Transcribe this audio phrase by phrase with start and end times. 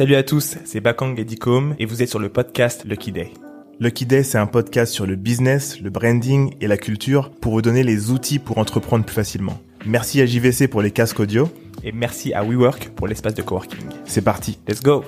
[0.00, 3.34] Salut à tous, c'est Bakang Edicom et vous êtes sur le podcast Lucky Day.
[3.80, 7.60] Lucky Day, c'est un podcast sur le business, le branding et la culture pour vous
[7.60, 9.60] donner les outils pour entreprendre plus facilement.
[9.84, 11.50] Merci à JVC pour les casques audio
[11.84, 13.84] et merci à WeWork pour l'espace de coworking.
[14.06, 15.04] C'est parti, let's go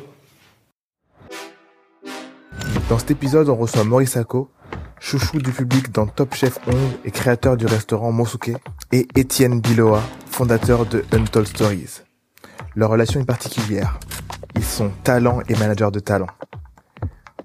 [2.93, 4.51] Dans cet épisode, on reçoit Maurice Sacco,
[5.01, 8.53] chouchou du public dans Top Chef 11 et créateur du restaurant Mosuke,
[8.93, 12.03] et Étienne Biloa, fondateur de Untold Stories.
[12.77, 13.99] Leur relation est particulière.
[14.57, 16.27] Ils sont talents et managers de talent.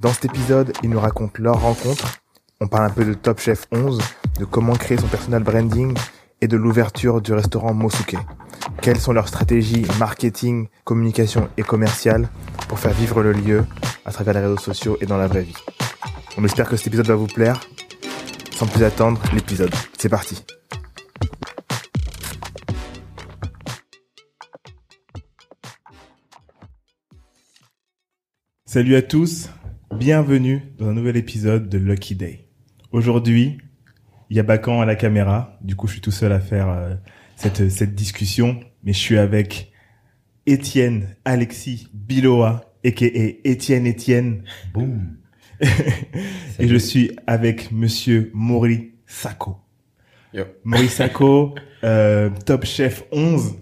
[0.02, 2.20] Dans cet épisode, ils nous racontent leur rencontre.
[2.60, 4.02] On parle un peu de Top Chef 11,
[4.42, 5.98] de comment créer son personal branding
[6.42, 8.18] et de l'ouverture du restaurant Mosuke.
[8.82, 12.30] Quelles sont leurs stratégies marketing, communication et commerciale
[12.68, 13.66] pour faire vivre le lieu
[14.06, 15.56] à travers les réseaux sociaux et dans la vraie vie?
[16.38, 17.60] On espère que cet épisode va vous plaire.
[18.52, 19.74] Sans plus attendre, l'épisode.
[19.98, 20.44] C'est parti.
[28.66, 29.50] Salut à tous,
[29.96, 32.50] bienvenue dans un nouvel épisode de Lucky Day.
[32.92, 33.58] Aujourd'hui,
[34.30, 36.70] il y a Bacan à la caméra, du coup je suis tout seul à faire
[36.70, 36.96] euh,
[37.36, 39.72] cette, cette discussion, mais je suis avec
[40.46, 43.06] Étienne Alexis Biloa, a.k.a.
[43.44, 44.44] Étienne Étienne.
[44.74, 45.18] Boum.
[46.60, 49.58] Et je suis avec monsieur Maury Sacco.
[50.34, 50.46] Yo.
[50.90, 53.56] Sacco, euh, Top Chef 11,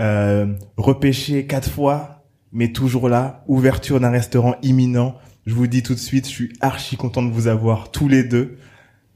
[0.00, 5.16] euh, repêché quatre fois, mais toujours là, ouverture d'un restaurant imminent.
[5.46, 8.24] Je vous dis tout de suite, je suis archi content de vous avoir tous les
[8.24, 8.56] deux,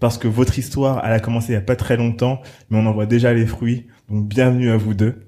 [0.01, 2.87] parce que votre histoire, elle a commencé il y a pas très longtemps, mais on
[2.87, 3.87] en voit déjà les fruits.
[4.09, 5.27] Donc bienvenue à vous deux.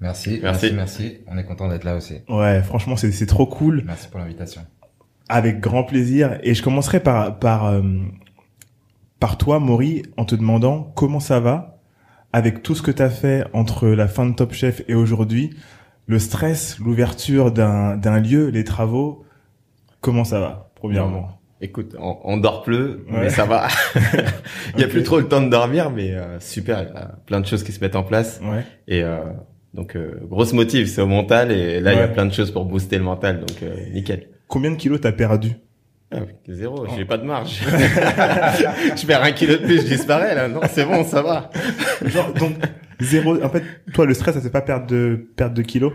[0.00, 0.72] Merci, Merci.
[0.72, 1.18] merci, merci.
[1.28, 2.14] On est content d'être là aussi.
[2.28, 3.82] Ouais, franchement, c'est c'est trop cool.
[3.86, 4.60] Merci pour l'invitation.
[5.28, 6.38] Avec grand plaisir.
[6.42, 7.82] Et je commencerai par par euh,
[9.18, 11.80] par toi, Maury, en te demandant comment ça va
[12.32, 15.56] avec tout ce que tu as fait entre la fin de Top Chef et aujourd'hui,
[16.06, 19.24] le stress, l'ouverture d'un d'un lieu, les travaux.
[20.00, 21.38] Comment ça va, premièrement?
[21.64, 23.22] Écoute, on, on dort plus, Ouais.
[23.22, 23.68] mais ça va.
[24.74, 26.82] Il y a plus trop le temps de dormir, mais euh, super.
[26.82, 28.38] Il y a plein de choses qui se mettent en place.
[28.42, 28.64] Ouais.
[28.86, 29.16] Et euh,
[29.72, 31.50] donc, euh, grosse motive, c'est au mental.
[31.52, 33.40] Et là, il y a plein de choses pour booster le mental.
[33.40, 34.28] Donc, euh, nickel.
[34.46, 35.52] Combien de kilos t'as perdu?
[36.12, 37.62] Ah, zéro, j'ai pas de marge.
[38.96, 40.48] je perds un kilo de plus, je disparais là.
[40.48, 41.50] Non, c'est bon, ça va.
[42.04, 42.52] Genre donc
[43.00, 43.42] zéro.
[43.42, 45.92] En fait, toi, le stress, ça c'est pas perdre de perdre de kilos?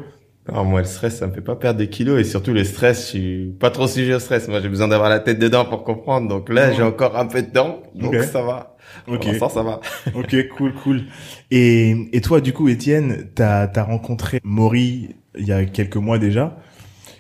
[0.50, 2.20] Alors moi, le stress, ça me fait pas perdre des kilos.
[2.20, 4.48] Et surtout, le stress, je suis pas trop sujet au stress.
[4.48, 6.28] Moi, j'ai besoin d'avoir la tête dedans pour comprendre.
[6.28, 7.84] Donc là, j'ai encore un peu dedans.
[7.96, 8.76] Donc ça va.
[9.08, 9.20] Ok.
[9.22, 9.80] Pour l'instant, ça va.
[10.16, 11.04] Ok, cool, cool.
[11.52, 16.18] Et, et toi, du coup, Étienne, t'as as rencontré Maury il y a quelques mois
[16.18, 16.58] déjà.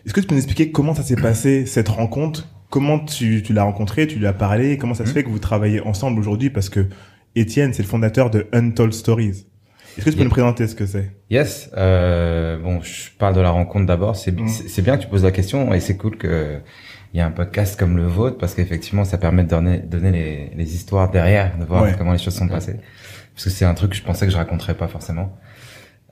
[0.06, 2.48] Est-ce que tu peux nous expliquer comment ça s'est passé cette rencontre?
[2.72, 4.78] Comment tu, tu l'as rencontré Tu lui as parlé?
[4.78, 5.14] Comment ça se Mhm.
[5.16, 6.50] fait que vous travaillez ensemble aujourd'hui?
[6.50, 6.88] Parce que
[7.36, 9.46] Étienne, c'est le fondateur de Untold Stories.
[10.00, 11.12] Est-ce que tu peux nous présenter ce que c'est?
[11.30, 11.70] Yes.
[11.78, 14.16] Euh, bon, je parle de la rencontre d'abord.
[14.16, 14.48] C'est Mm.
[14.48, 16.60] c'est bien que tu poses la question et c'est cool que
[17.14, 20.12] il y a un podcast comme le vôtre parce qu'effectivement, ça permet de donner, donner
[20.12, 21.96] les, les histoires derrière, de voir Ouais.
[21.98, 22.76] comment les choses sont passées.
[23.34, 25.36] Parce que c'est un truc que je pensais que je raconterais pas forcément.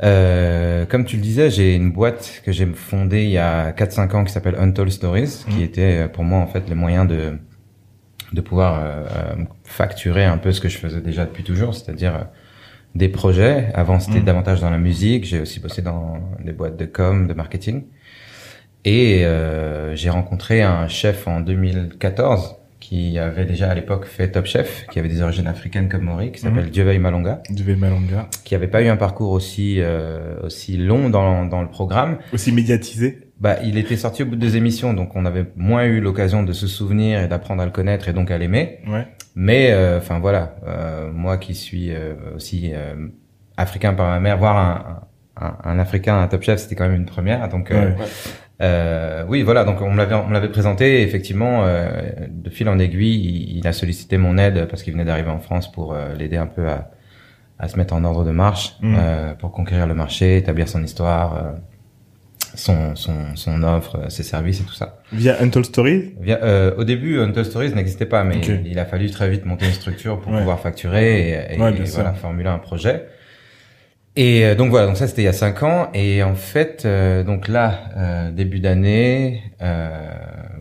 [0.04, 4.16] Euh, comme tu le disais, j'ai une boîte que j'ai fondée il y a 4-5
[4.16, 5.54] ans qui s'appelle Untold Stories, Mhm.
[5.56, 7.38] qui était euh, pour moi en fait le moyen de
[8.34, 12.28] de pouvoir euh, euh, facturer un peu ce que je faisais déjà depuis toujours, c'est-à-dire
[12.96, 13.68] des projets.
[13.74, 14.26] Avant, c'était Mhm.
[14.26, 15.26] davantage dans la musique.
[15.26, 17.84] J'ai aussi bossé dans des boîtes de com, de marketing.
[18.86, 24.46] Et euh, j'ai rencontré un chef en 2014 qui avait déjà à l'époque fait Top
[24.46, 28.30] Chef, qui avait des origines africaines comme Maury, qui s'appelle Dieuveil Malonga, Du Malanga.
[28.46, 32.18] qui avait pas eu un parcours aussi euh, aussi long dans, dans le programme.
[32.34, 33.24] Aussi médiatisé.
[33.42, 36.44] Bah, il était sorti au bout de deux émissions, donc on avait moins eu l'occasion
[36.44, 38.80] de se souvenir et d'apprendre à le connaître et donc à l'aimer.
[38.88, 39.06] Ouais.
[39.40, 42.96] Mais euh, enfin voilà, euh, moi qui suis euh, aussi euh,
[43.56, 45.02] africain par ma mère, voir un,
[45.40, 47.48] un, un africain un top chef, c'était quand même une première.
[47.48, 47.96] Donc euh, Ouais.
[48.64, 49.64] euh, oui, voilà.
[49.64, 51.02] Donc on me l'avait on l'avait présenté.
[51.02, 54.94] Et effectivement, euh, de fil en aiguille, il, il a sollicité mon aide parce qu'il
[54.94, 56.90] venait d'arriver en France pour euh, l'aider un peu à
[57.60, 58.96] à se mettre en ordre de marche, Mm.
[59.00, 61.52] euh, pour conquérir le marché, établir son histoire, euh,
[62.58, 65.00] son son son offre, ses services et tout ça.
[65.14, 66.16] Via Untold Stories.
[66.20, 69.46] Via- euh, au début, Untold Stories n'existait pas, mais il, il a fallu très vite
[69.46, 70.40] monter une structure pour Ouais.
[70.40, 73.06] pouvoir facturer et, et- Ouais, voilà, formuler un projet.
[74.16, 75.90] Et euh, donc voilà, donc ça c'était il y a cinq ans.
[75.94, 79.90] Et en fait, euh, donc là, euh, début d'année, euh,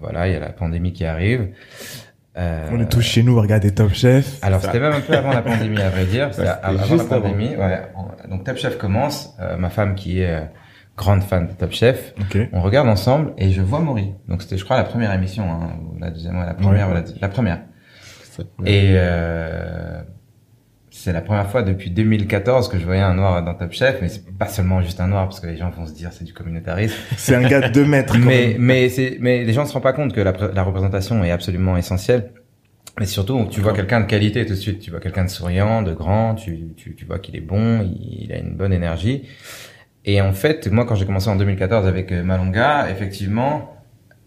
[0.00, 1.48] voilà, il y a la pandémie qui arrive.
[2.38, 4.37] Euh, On est tous chez nous à regarder Top Chef.
[4.43, 6.28] alors c'était même un peu avant la pandémie, à vrai dire.
[6.62, 7.04] Avant la avant.
[7.20, 7.56] pandémie.
[7.56, 7.81] Ouais.
[7.96, 9.34] On- Donc Top Chef commence.
[9.40, 10.40] Euh, ma femme qui est euh,
[10.96, 12.14] grande fan de Top Chef.
[12.20, 12.38] Ok.
[12.52, 14.12] On regarde ensemble et je vois Maury.
[14.28, 16.94] Donc c'était, je crois, la première émission, hein, ou la deuxième, ouais, la première, Ouais.
[16.94, 17.60] la, la première.
[18.66, 20.02] Et euh,
[20.90, 24.08] c'est la première fois depuis 2014 que je voyais un noir dans Top Chef, mais
[24.08, 26.32] c'est pas seulement juste un noir parce que les gens vont se dire c'est du
[26.32, 26.94] communautarisme.
[27.16, 28.12] C'est un gars de 2 mètres.
[28.14, 28.56] quand mais même.
[28.58, 31.22] mais c'est mais les gens ne se rendent pas compte que la, pré- la représentation
[31.25, 32.31] est absolument essentielle.
[32.98, 34.78] Mais surtout, tu vois quelqu'un de qualité tout de suite.
[34.78, 36.34] Tu vois quelqu'un de souriant, de grand.
[36.34, 39.22] Tu tu, tu vois qu'il est bon, il, il a une bonne énergie.
[40.06, 43.73] Et en fait, moi, quand j'ai commencé en 2014 avec euh, Malonga, effectivement,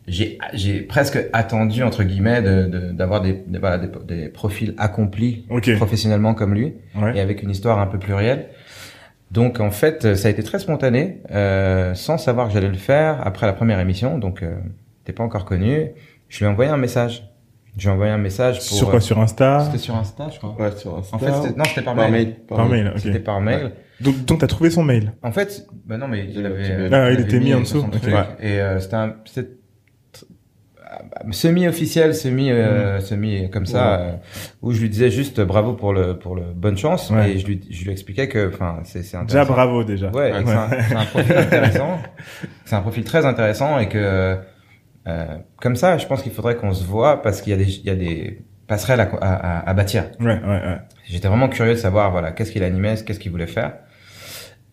[0.08, 5.46] j'ai j'ai presque attendu entre guillemets de de- d'avoir des voilà, des des profils accomplis
[5.50, 5.74] Ok.
[5.78, 7.16] professionnellement comme lui Ouais.
[7.18, 8.48] et avec une histoire un peu plurielle.
[9.31, 13.26] Donc en fait, ça a été très spontané, euh, sans savoir que j'allais le faire
[13.26, 14.18] après la première émission.
[14.18, 14.56] Donc euh,
[15.06, 15.92] t'es pas encore connu.
[16.30, 17.30] Je lui ai envoyé un message.
[17.78, 18.66] Je lui ai envoyé un message pour.
[18.78, 18.96] Sur quoi?
[18.98, 19.60] euh, Sur Insta?
[19.66, 20.56] C'était sur Insta, je crois.
[20.60, 21.16] Ouais, sur Insta.
[21.16, 22.12] En fait, non, c'était par, par mail.
[22.12, 22.36] mail.
[22.48, 23.00] Par mail, ok.
[23.00, 23.72] C'était par mail.
[24.01, 25.13] Donc, donc t'as trouvé son mail.
[25.24, 26.72] En fait, bah non, mais il avait.
[26.72, 27.81] euh, Ah, il était mis en dessous.
[28.06, 28.13] Ouais.
[28.40, 29.50] Et euh, c'était un, c'était
[31.31, 34.12] semi officiel, semi, euh, semi comme ça, euh,
[34.62, 37.31] où je lui disais juste bravo pour le pour le bonne chance Ouais.
[37.34, 40.10] et je lui je lui expliquais que enfin c'est c'est Déjà bravo déjà.
[40.12, 42.00] Ouais, c'est un, profil intéressant.
[42.66, 44.38] C'est un profil très intéressant et que
[45.07, 45.25] euh,
[45.62, 47.86] comme ça, je pense qu'il faudrait qu'on se voit parce qu'il y a des il
[47.86, 50.06] y a des passerelles à, à, à- à bâtir.
[50.19, 50.78] Ouais, ouais, ouais.
[51.07, 53.74] J'étais vraiment curieux de savoir voilà qu'est-ce qu'il animait, qu'est-ce qu'il voulait faire.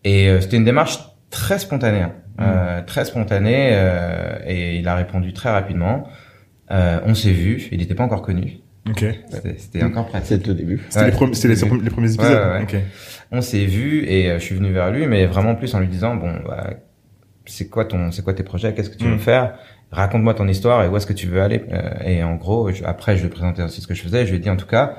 [0.07, 0.99] Et euh, c'était une démarche
[1.29, 2.13] très spontanée, hein.
[2.39, 6.07] Euh, très spontanée euh, et il a répondu très rapidement.
[6.69, 8.59] Euh, on s'est vu, il n'était pas encore connu.
[8.89, 9.03] Ok.
[9.29, 10.27] C'était c'était encore pratique.
[10.27, 10.79] C'est le début.
[10.89, 12.31] C'était Ouais, les, premiers- c'était les, c'était- les premiers épisodes.
[12.31, 12.63] Ouais, ouais, ouais.
[12.63, 12.75] Ok.
[13.31, 15.87] On s'est vu et euh, je suis venu vers lui, mais vraiment plus en lui
[15.87, 16.69] disant bon, bah,
[17.45, 19.19] c'est quoi ton, c'est quoi tes projets, qu'est-ce que tu veux Mm.
[19.19, 19.55] faire,
[19.91, 21.63] raconte-moi ton histoire et où est-ce que tu veux aller?
[21.71, 24.25] Euh, et en gros, je- après je lui ai présenté aussi ce que je faisais.
[24.25, 24.95] Je lui ai dit en tout cas,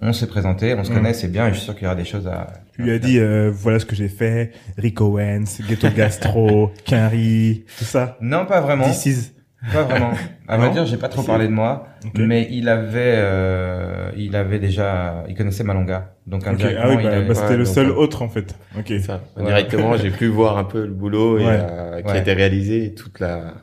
[0.00, 0.94] on s'est présenté, on se Mm.
[0.94, 2.48] connaît, c'est bien, et je suis sûr qu'il y aura des choses à.
[2.74, 7.64] Tu lui as dit, euh, voilà ce que j'ai fait, Rico Wens, Ghetto Gastro, Quinry,
[7.78, 8.16] tout ça.
[8.20, 8.84] Non, pas vraiment.
[8.88, 9.32] This is...
[9.72, 10.12] Pas vraiment.
[10.48, 14.60] À vrai dire, j'ai pas trop parlé de moi, mais il avait, euh, il avait
[14.60, 16.48] déjà, il connaissait Malonga, donc Ok.
[16.48, 18.54] indirectement, Ah oui, bah, bah, c'était le donc, seul autre en fait.
[18.78, 18.92] Ok.
[19.00, 19.22] Ça.
[19.36, 19.44] Ouais.
[19.44, 21.58] Directement, j'ai pu voir un peu le boulot et, Ouais.
[21.60, 22.12] euh, qui Ouais.
[22.12, 23.54] a été réalisé et toute la.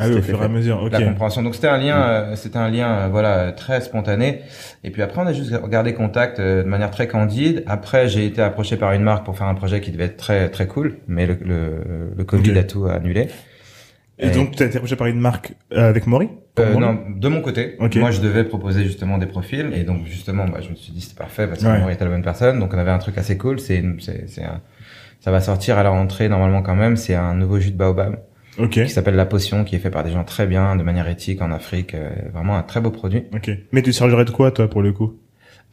[0.00, 0.80] Ah oui, au fur et à mesure.
[0.82, 0.92] Ok.
[0.92, 1.42] la compréhension.
[1.42, 4.42] Donc c'était un lien, euh, c'était un lien, euh, voilà, très spontané.
[4.84, 7.64] Et puis après, on a juste gardé contact euh, de manière très candide.
[7.66, 10.50] Après, j'ai été approché par une marque pour faire un projet qui devait être très
[10.50, 11.84] très cool, mais le le,
[12.16, 12.56] le Covid Ok.
[12.56, 13.26] a tout annulé.
[14.20, 16.28] Et donc, tu as été approché par une marque euh, avec Maury
[16.58, 17.94] Euh, Maury non, de mon côté, Ok.
[17.96, 21.00] moi je devais proposer justement des profils et donc justement, bah, je me suis dit
[21.00, 21.78] c'est parfait parce que Ouais.
[21.78, 22.58] Maury était la bonne personne.
[22.58, 23.60] Donc on avait un truc assez cool.
[23.60, 24.60] C'est c'est un,
[25.20, 26.96] ça va sortir à la rentrée normalement quand même.
[26.96, 28.16] C'est un nouveau jus de baobab
[28.58, 28.70] Ok.
[28.70, 31.40] qui s'appelle la potion, qui est fait par des gens très bien, de manière éthique
[31.42, 31.94] en Afrique.
[31.94, 33.24] euh, vraiment un très beau produit.
[33.34, 33.50] Ok.
[33.72, 35.14] Mais tu chargerais de quoi, toi, pour le coup?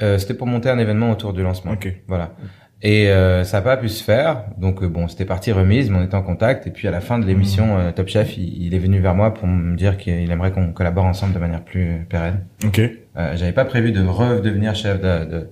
[0.01, 1.71] Euh, C'était pour monter un événement autour du lancement.
[1.71, 1.91] Ok.
[2.07, 2.33] Voilà.
[2.81, 4.43] Et euh, ça n'a pas pu se faire.
[4.57, 6.67] Donc euh, bon, c'était partie remise, mais on était en contact.
[6.67, 9.15] Et puis à la fin de l'émission, euh, Top Chef, il, il est venu vers
[9.15, 12.41] moi pour me dire qu'il aimerait qu'on collabore ensemble de manière plus pérenne.
[12.65, 12.79] Ok.
[12.79, 15.47] Euh, J'avais pas prévu de redevenir chef de, de-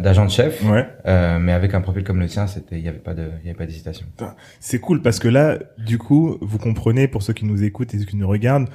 [0.00, 0.86] d'agent de chef, Ouais.
[1.06, 3.46] euh, mais avec un profil comme le sien, c'était, il y avait pas de, il
[3.46, 4.06] y avait pas d'hésitation.
[4.60, 7.98] C'est cool parce que là, du coup, vous comprenez, pour ceux qui nous écoutent et
[7.98, 8.68] ceux qui nous regardent,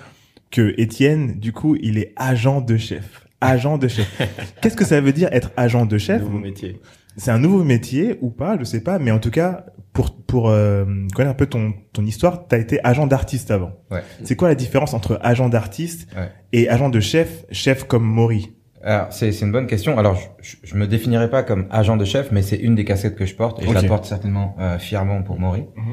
[0.51, 3.25] que Étienne, du coup, il est agent de chef.
[3.41, 4.07] Agent de chef.
[4.61, 6.21] Qu'est-ce que ça veut dire être agent de chef?
[6.21, 6.79] Nouveau métier.
[7.17, 10.49] C'est un nouveau métier ou pas, je sais pas, mais en tout cas, pour pour
[10.49, 10.83] euh,
[11.13, 13.73] connaître un peu ton ton histoire, t'as été agent d'artiste avant.
[13.91, 14.01] Ouais.
[14.23, 16.29] C'est quoi la différence entre agent d'artiste Ouais.
[16.53, 18.53] et agent de chef, chef comme Maury?
[19.11, 19.97] C'est, c'est une bonne question.
[19.97, 22.83] Alors je, je, je me définirais pas comme agent de chef, mais c'est une des
[22.85, 25.61] casquettes que je porte et je la porte certainement euh, fièrement pour Maury.
[25.75, 25.83] Mhm.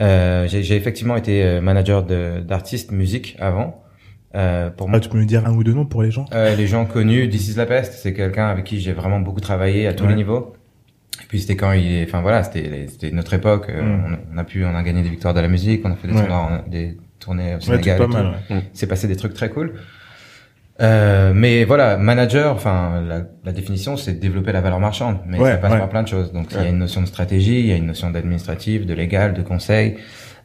[0.00, 3.82] Euh, j'ai, j'ai effectivement été euh, manager de, d'artistes musique avant.
[4.34, 6.24] Euh, pour moi, Ah, tu peux nous dire un ou deux noms pour les gens?
[6.32, 9.40] Euh, les gens connus, This is la peste, c'est quelqu'un avec qui j'ai vraiment beaucoup
[9.40, 10.10] travaillé à tous Ouais.
[10.10, 10.54] les niveaux.
[11.22, 13.66] Et puis c'était quand il est, enfin voilà, c'était c'était notre époque.
[13.68, 14.18] euh, Mm.
[14.32, 16.08] on, on a pu, on a gagné des victoires de la musique, on a fait
[16.08, 16.20] des, Ouais.
[16.26, 18.00] tournois des tournées au Sénégal.
[18.50, 18.62] ouais.
[18.72, 19.74] C'est passé des trucs très cool.
[20.80, 25.50] Euh, mais voilà, manager, enfin la, la définition, c'est développer la valeur marchande, mais Ouais,
[25.52, 25.78] ça passe ouais.
[25.78, 26.32] par plein de choses.
[26.32, 28.94] Donc il y a une notion de stratégie, il y a une notion d'administratif, de
[28.94, 29.96] légal, de conseil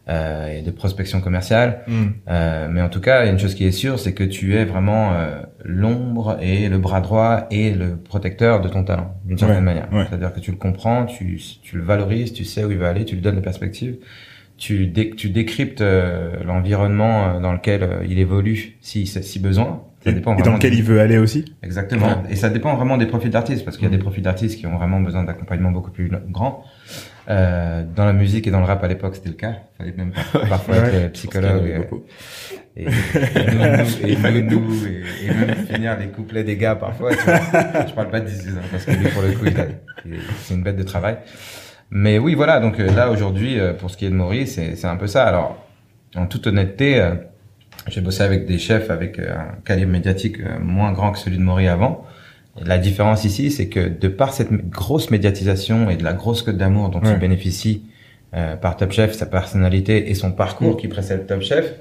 [0.09, 1.79] euh, et de prospection commerciale.
[1.87, 2.07] Hmm.
[2.29, 4.25] Euh, mais en tout cas, il y a une chose qui est sûre, c'est que
[4.25, 9.15] tu es vraiment euh, l'ombre et le bras droit et le protecteur de ton talent,
[9.25, 9.87] d'une certaine manière.
[9.93, 10.05] ouais.
[10.09, 13.05] C'est-à-dire que tu le comprends, tu, tu le valorises, tu sais où il va aller,
[13.05, 13.95] tu lui donnes des perspectives,
[14.57, 19.81] tu, dé, tu décryptes euh, l'environnement dans lequel euh, il évolue, si, si besoin.
[20.05, 22.23] Ça Et, dépend et dans lequel il veut aller aussi Exactement.
[22.29, 23.97] Et ça dépend vraiment des profils d'artistes, parce qu'il y a Mm.
[23.97, 26.63] des profils d'artistes qui ont vraiment besoin d'accompagnement beaucoup plus grand.
[27.27, 29.55] Euh, dans la musique et dans le rap à l'époque, c'était le cas.
[29.79, 30.95] Fallait même par- parfois Ouais.
[30.95, 31.65] être psychologue.
[32.77, 37.15] et, et et, nounou, et, et même finir les couplets des gars parfois.
[37.15, 37.39] Tu vois.
[37.87, 40.19] Je parle pas de This Is, hein, parce que lui pour le coup, il il
[40.43, 41.17] c'est une bête de travail.
[41.89, 42.59] Mais oui, voilà.
[42.59, 45.07] Donc euh, là aujourd'hui, euh, pour ce qui est de Maury, c'est c'est un peu
[45.07, 45.25] ça.
[45.25, 45.65] Alors,
[46.15, 47.15] en toute honnêteté, euh,
[47.87, 51.37] j'ai bossé avec des chefs avec euh, un calibre médiatique euh, moins grand que celui
[51.37, 52.05] de Maury avant.
[52.59, 56.41] Et la différence ici, c'est que de par cette grosse médiatisation et de la grosse
[56.41, 57.11] cote d'amour dont Ouais.
[57.13, 57.83] il bénéficie
[58.33, 60.77] euh, par Top Chef, sa personnalité et son parcours Mm.
[60.77, 61.73] qui précède Top Chef,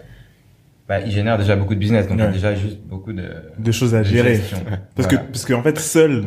[0.88, 2.06] bah, il génère déjà beaucoup de business.
[2.06, 3.24] Donc il y a déjà juste beaucoup de,
[3.58, 4.34] De choses à de gérer.
[4.36, 4.58] gestion.
[4.96, 5.24] Parce Voilà.
[5.24, 6.24] que, parce qu'en fait, seul,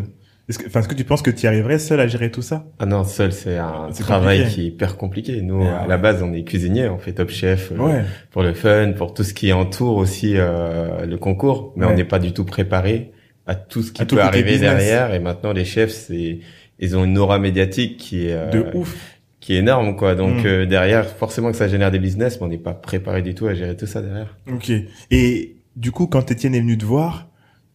[0.50, 2.42] est-ce que, enfin, est-ce que tu penses que tu y arriverais seul à gérer tout
[2.42, 2.66] ça?
[2.80, 4.56] Ah non, seul, c'est un travail compliqué.
[4.56, 5.42] qui est hyper compliqué.
[5.42, 5.88] Nous, Ouais, à ouais.
[5.88, 8.02] la base, on est cuisinier, on fait Top Chef euh, Ouais.
[8.32, 12.04] pour le fun, pour tout ce qui entoure aussi euh, le concours, mais on n'est
[12.06, 13.12] pas du tout préparé
[13.46, 15.14] à tout ce qui À peut arriver derrière.
[15.14, 16.40] Et maintenant, les chefs, c'est
[16.80, 18.96] ils ont une aura médiatique qui est euh, De ouf.
[19.40, 20.16] qui est énorme, quoi.
[20.16, 20.46] Donc Mm.
[20.46, 23.48] euh, derrière, forcément que ça génère des business, mais on n'est pas préparé du tout
[23.48, 24.38] à gérer tout ça derrière.
[24.52, 24.72] Ok.
[25.12, 27.28] Et du coup, quand Étienne est venu te voir,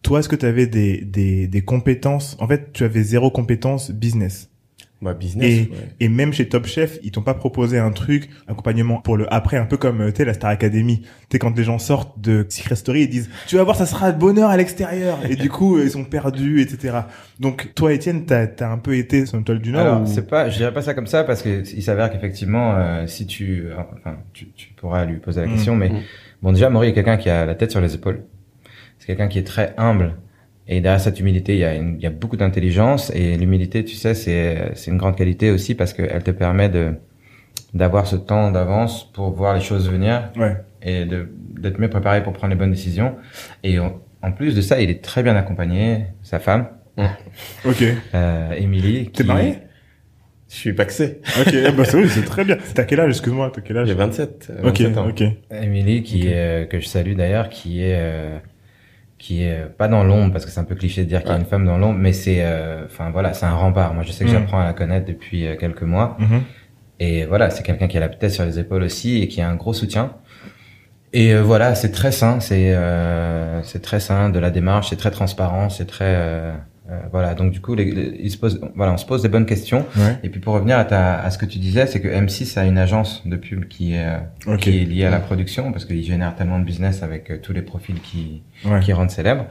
[0.03, 2.37] toi, est-ce que tu avais des, des, des compétences?
[2.39, 4.49] En fait, tu avais zéro compétence business.
[5.01, 5.51] Bah, business.
[5.51, 5.77] Et, ouais.
[5.99, 9.57] et même chez Top Chef, ils t'ont pas proposé un truc, accompagnement pour le après,
[9.57, 11.01] un peu comme euh, tu sais la Star Academy.
[11.01, 13.85] Tu sais quand les gens sortent de Secret Story, ils disent tu vas voir, ça
[13.85, 15.19] sera le bonheur à l'extérieur.
[15.29, 16.99] Et du coup, euh, ils sont perdus, etc.
[17.41, 19.81] Donc toi, Étienne, t'as as un peu été sur une toile du Nord.
[19.81, 22.73] Alors, ou- c'est pas, je dirais pas ça comme ça parce que il s'avère qu'effectivement,
[22.77, 25.51] euh, si tu, enfin, tu, tu pourras lui poser la Mm.
[25.51, 25.99] question, mais Mm.
[26.43, 28.21] bon, déjà, Maury est quelqu'un qui a la tête sur les épaules.
[29.03, 30.13] C'est quelqu'un qui est très humble.
[30.65, 33.11] Et derrière cette humilité, il y a, une- il y a beaucoup d'intelligence.
[33.13, 36.93] Et l'humilité, tu sais, c'est, c'est une grande qualité aussi parce qu'elle te permet de,
[37.73, 40.55] d'avoir ce temps d'avance pour voir les choses venir Ouais.
[40.81, 41.27] et de,
[41.59, 43.15] d'être mieux préparé pour prendre les bonnes décisions.
[43.63, 46.67] Et en, en plus de ça, il est très bien accompagné, sa femme,
[47.65, 47.83] Ok.
[48.15, 49.09] euh, Émilie.
[49.11, 49.57] T'es marié
[50.49, 51.19] Je suis paxé.
[51.41, 51.53] Ok.
[51.67, 52.57] ah bah c'est oui, c'est très bien.
[52.73, 53.51] T'as quel âge Excuse-moi.
[53.53, 53.87] T'as quel âge?
[53.89, 54.47] J'ai 27.
[54.51, 54.79] euh, Ok.
[54.79, 55.09] 27 ans.
[55.09, 55.23] Ok.
[55.61, 56.25] Émilie, qui Ok.
[56.27, 58.37] est, euh, que je salue d'ailleurs, qui est euh,
[59.23, 61.31] qui est euh, pas dans l'ombre parce que c'est un peu cliché de dire qu'il
[61.31, 63.93] y a une femme dans l'ombre, mais c'est euh, enfin voilà, c'est un rempart.
[63.93, 64.33] Moi, je sais que Mm.
[64.33, 66.41] j'apprends à la connaître depuis euh, quelques mois Mhm.
[66.99, 69.47] et voilà, c'est quelqu'un qui a la tête sur les épaules aussi et qui a
[69.49, 70.11] un gros soutien.
[71.13, 74.97] Et euh, voilà, c'est très sain, c'est euh, c'est très sain de la démarche, c'est
[74.97, 76.15] très transparent, c'est très
[76.89, 77.33] euh, voilà.
[77.33, 79.85] Donc du coup, les, les- il se pose voilà, on se pose des bonnes questions.
[79.95, 80.17] Ouais.
[80.23, 82.65] Et puis pour revenir à, ta, à ce que tu disais, c'est que M6 a
[82.65, 84.17] une agence de pub qui est, euh,
[84.53, 84.59] Ok.
[84.61, 87.53] qui est liée à la production parce qu'ils génèrent tellement de business avec euh, tous
[87.53, 88.79] les profils qui, Ouais.
[88.81, 89.45] qui rendent célèbres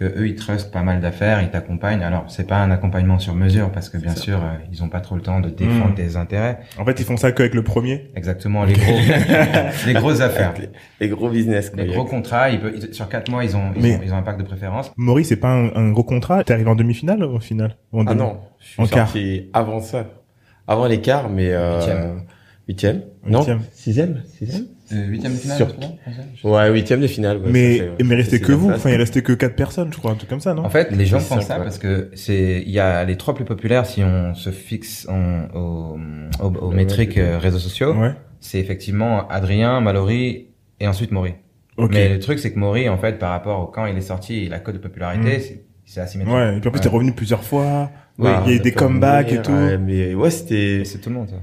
[0.00, 2.02] que eux ils trustent pas mal d'affaires, ils t'accompagnent.
[2.02, 5.00] Alors c'est pas un accompagnement sur mesure parce que bien sûr euh, ils ont pas
[5.00, 5.94] trop le temps de défendre Mm.
[5.94, 6.60] tes intérêts.
[6.78, 8.10] En fait, ils font ça qu'avec le premier.
[8.16, 8.96] Exactement les gros,
[9.86, 11.70] les grosses affaires, Les, les gros business.
[11.70, 11.82] quoi.
[11.82, 12.48] les gros que- contrats.
[12.50, 14.38] Ils peuvent, ils- sur quatre mois ils ont, ils, Mais- ont, ils ont un pack
[14.38, 14.90] de préférence.
[14.96, 16.42] Maurice, c'est pas un, un gros contrat?
[16.44, 19.06] T'es arrivé en demi-finale finale Ou en Ah demi- non, je suis En quart?
[19.06, 20.06] sorti avant ça.
[20.66, 22.22] Avant les quarts, mais euh, Huitième.
[22.68, 23.02] huitième.
[23.26, 23.60] Non, Huitième.
[23.72, 24.66] sixième, sixième?
[24.92, 25.56] Euh, huitième de finale.
[25.56, 26.48] Sur- je crois, je sais.
[26.48, 27.36] Ouais, huitième de finale.
[27.38, 28.70] ouais, mais ça fait, ouais, mais restait que vous.
[28.70, 30.64] Enfin, il restait que quatre personnes, je crois, un truc comme ça, non?
[30.64, 33.44] En fait, les gens font ça, parce que c'est il y a les trois plus
[33.44, 35.98] populaires si on se fixe en, au,
[36.42, 37.94] au, aux Le métriques euh, réseaux sociaux.
[37.94, 38.14] Ouais.
[38.40, 40.48] C'est effectivement Adrien, Mallory
[40.80, 41.34] et ensuite Maury.
[41.76, 41.90] Ok.
[41.92, 44.48] Mais le truc c'est que Maury en fait par rapport au quand il est sorti,
[44.48, 45.40] la cote de popularité, Mm.
[45.40, 46.34] c'est c'est asymétrique.
[46.36, 46.56] Ouais.
[46.56, 46.84] Et puis en plus, Ouais.
[46.84, 47.90] t'es revenu plusieurs fois.
[48.18, 49.50] Oui, il y a eu des comebacks et tout.
[49.50, 50.82] ouais, mais ouais, c'était.
[50.84, 51.28] C'est tout le monde.
[51.28, 51.36] ça.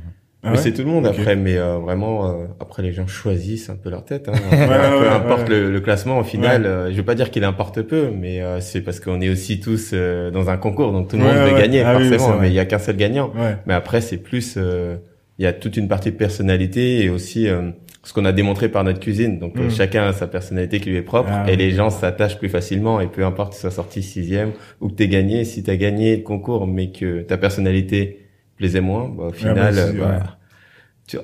[0.48, 3.06] Ah mais ouais c'est tout le monde après, mais euh, vraiment euh, après les gens
[3.08, 4.30] choisissent un peu leur tête.
[4.30, 4.34] Hein.
[4.51, 5.50] ouais, peu ouais, importe.
[5.50, 8.60] Le, le classement au final, euh, je veux pas dire qu'il importe peu, mais euh,
[8.62, 11.58] c'est parce qu'on est aussi tous euh, dans un concours, donc tout le monde veut
[11.58, 13.32] gagner Ah oui, forcément, mais il y a qu'un seul gagnant.
[13.36, 13.58] Ouais.
[13.66, 14.96] Mais après c'est plus, euh,
[15.39, 17.70] il y a toute une partie de personnalité et aussi euh,
[18.04, 19.38] ce qu'on a démontré par notre cuisine.
[19.38, 19.70] Donc Mm.
[19.70, 21.58] chacun a sa personnalité qui lui est propre Ah et oui.
[21.58, 24.51] les gens s'attachent plus facilement et peu importe que tu sois sorti sixième
[24.82, 28.24] ou que t'aies gagné, si t'as gagné le concours mais que ta personnalité
[28.56, 30.37] plaisait moins, bah, au final, bah,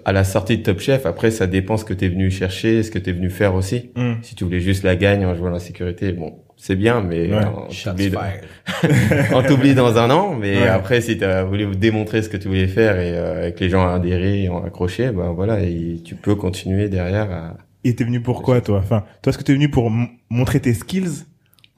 [0.05, 2.91] à la sortie de Top Chef, après ça dépend ce que t'es venu chercher, ce
[2.91, 3.91] que t'es venu faire aussi.
[3.95, 4.13] Hmm.
[4.21, 7.41] Si tu voulais juste la gagne en jouant la sécurité, bon, c'est bien, mais Ouais.
[7.43, 10.35] euh, on t'oublie dans un an.
[10.39, 10.67] Mais Ouais.
[10.67, 13.69] après, si tu as voulu démontrer ce que tu voulais faire et euh, que les
[13.69, 17.29] gens ont adhéré et ont accroché, ben voilà, et tu peux continuer derrière.
[17.31, 17.57] À...
[17.83, 18.77] Et t'es venu pourquoi, toi?
[18.79, 19.91] Enfin, toi, est-ce que t'es venu pour
[20.29, 21.25] montrer tes skills,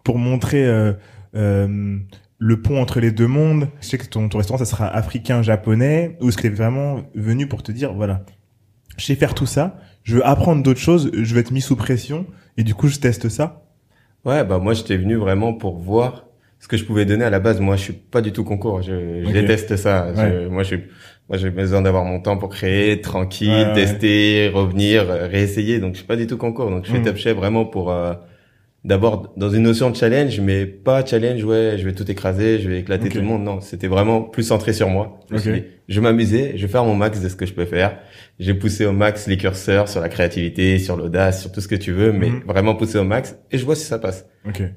[0.03, 0.93] pour montrer euh,
[1.35, 1.97] euh,
[2.37, 5.41] le pont entre les deux mondes Je sais que ton, ton restaurant, ça sera africain,
[5.41, 8.25] japonais, ou est-ce que t'es vraiment venu pour te dire, voilà,
[8.97, 11.75] je sais faire tout ça, je veux apprendre d'autres choses, je vais être mis sous
[11.75, 12.25] pression,
[12.57, 13.63] et du coup, je teste ça?
[14.25, 16.25] Ouais, bah moi, j'étais venu vraiment pour voir
[16.59, 17.59] ce que je pouvais donner à la base.
[17.59, 18.81] Moi, je suis pas du tout concours.
[18.81, 20.13] Je, je déteste ça.
[20.15, 20.77] Je- moi, je,
[21.29, 23.73] moi, j'ai besoin d'avoir mon temps pour créer, tranquille, Ouais, ouais.
[23.73, 25.79] tester, revenir, réessayer.
[25.79, 26.71] Donc, je suis pas du tout concours.
[26.71, 27.03] Donc, je fais Mm.
[27.03, 28.13] Top Chef vraiment pour euh,
[28.85, 31.43] d'abord dans une notion de challenge, mais pas challenge.
[31.43, 33.43] Ouais, je vais tout écraser, je vais éclater tout le monde.
[33.43, 35.19] Non, c'était vraiment plus centré sur moi.
[35.29, 35.55] Je me suis Ok.
[35.57, 37.97] dit, je m'amusais, je vais faire mon max de ce que je peux faire.
[38.39, 41.75] J'ai poussé au max les curseurs sur la créativité, sur l'audace, sur tout ce que
[41.75, 42.41] tu veux, mais Mhm.
[42.47, 44.25] vraiment poussé au max et je vois si ça passe.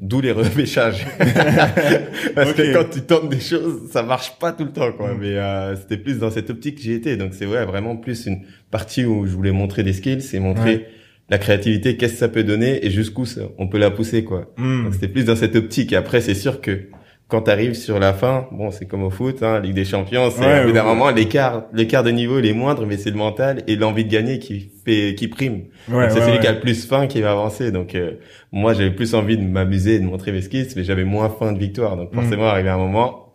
[0.00, 1.07] D'où les repêchages.
[2.35, 5.12] Parce que quand tu tentes des choses, ça marche pas tout le temps, quoi.
[5.15, 5.19] Mm.
[5.21, 7.17] Mais euh, c'était plus dans cette optique que j'y étais.
[7.17, 10.65] Donc c'est ouais, vraiment plus une partie où je voulais montrer des skills et montrer
[10.69, 10.87] Ouais.
[11.30, 13.25] La créativité, qu'est-ce que ça peut donner et jusqu'où
[13.58, 14.52] on peut la pousser, quoi.
[14.56, 14.85] Hmm.
[14.85, 15.92] Donc c'était plus dans cette optique.
[15.92, 16.88] Et après, c'est sûr que
[17.28, 20.40] quand t'arrives sur la fin, bon, c'est comme au foot, hein, Ligue des Champions, c'est
[20.40, 20.87] Ouais, au bout d'un ouais.
[20.88, 24.11] moment l'écart, l'écart de niveau il est moindre, mais c'est le mental et l'envie de
[24.11, 25.64] gagner qui fait, qui prime.
[25.90, 27.70] Ouais, c'est celui qui a le plus faim qui va avancer.
[27.70, 28.12] Donc euh,
[28.50, 31.52] moi j'avais plus envie de m'amuser et de montrer mes skills, mais j'avais moins faim
[31.52, 31.99] de victoire.
[31.99, 33.30] Donc forcément arrivé à un moment,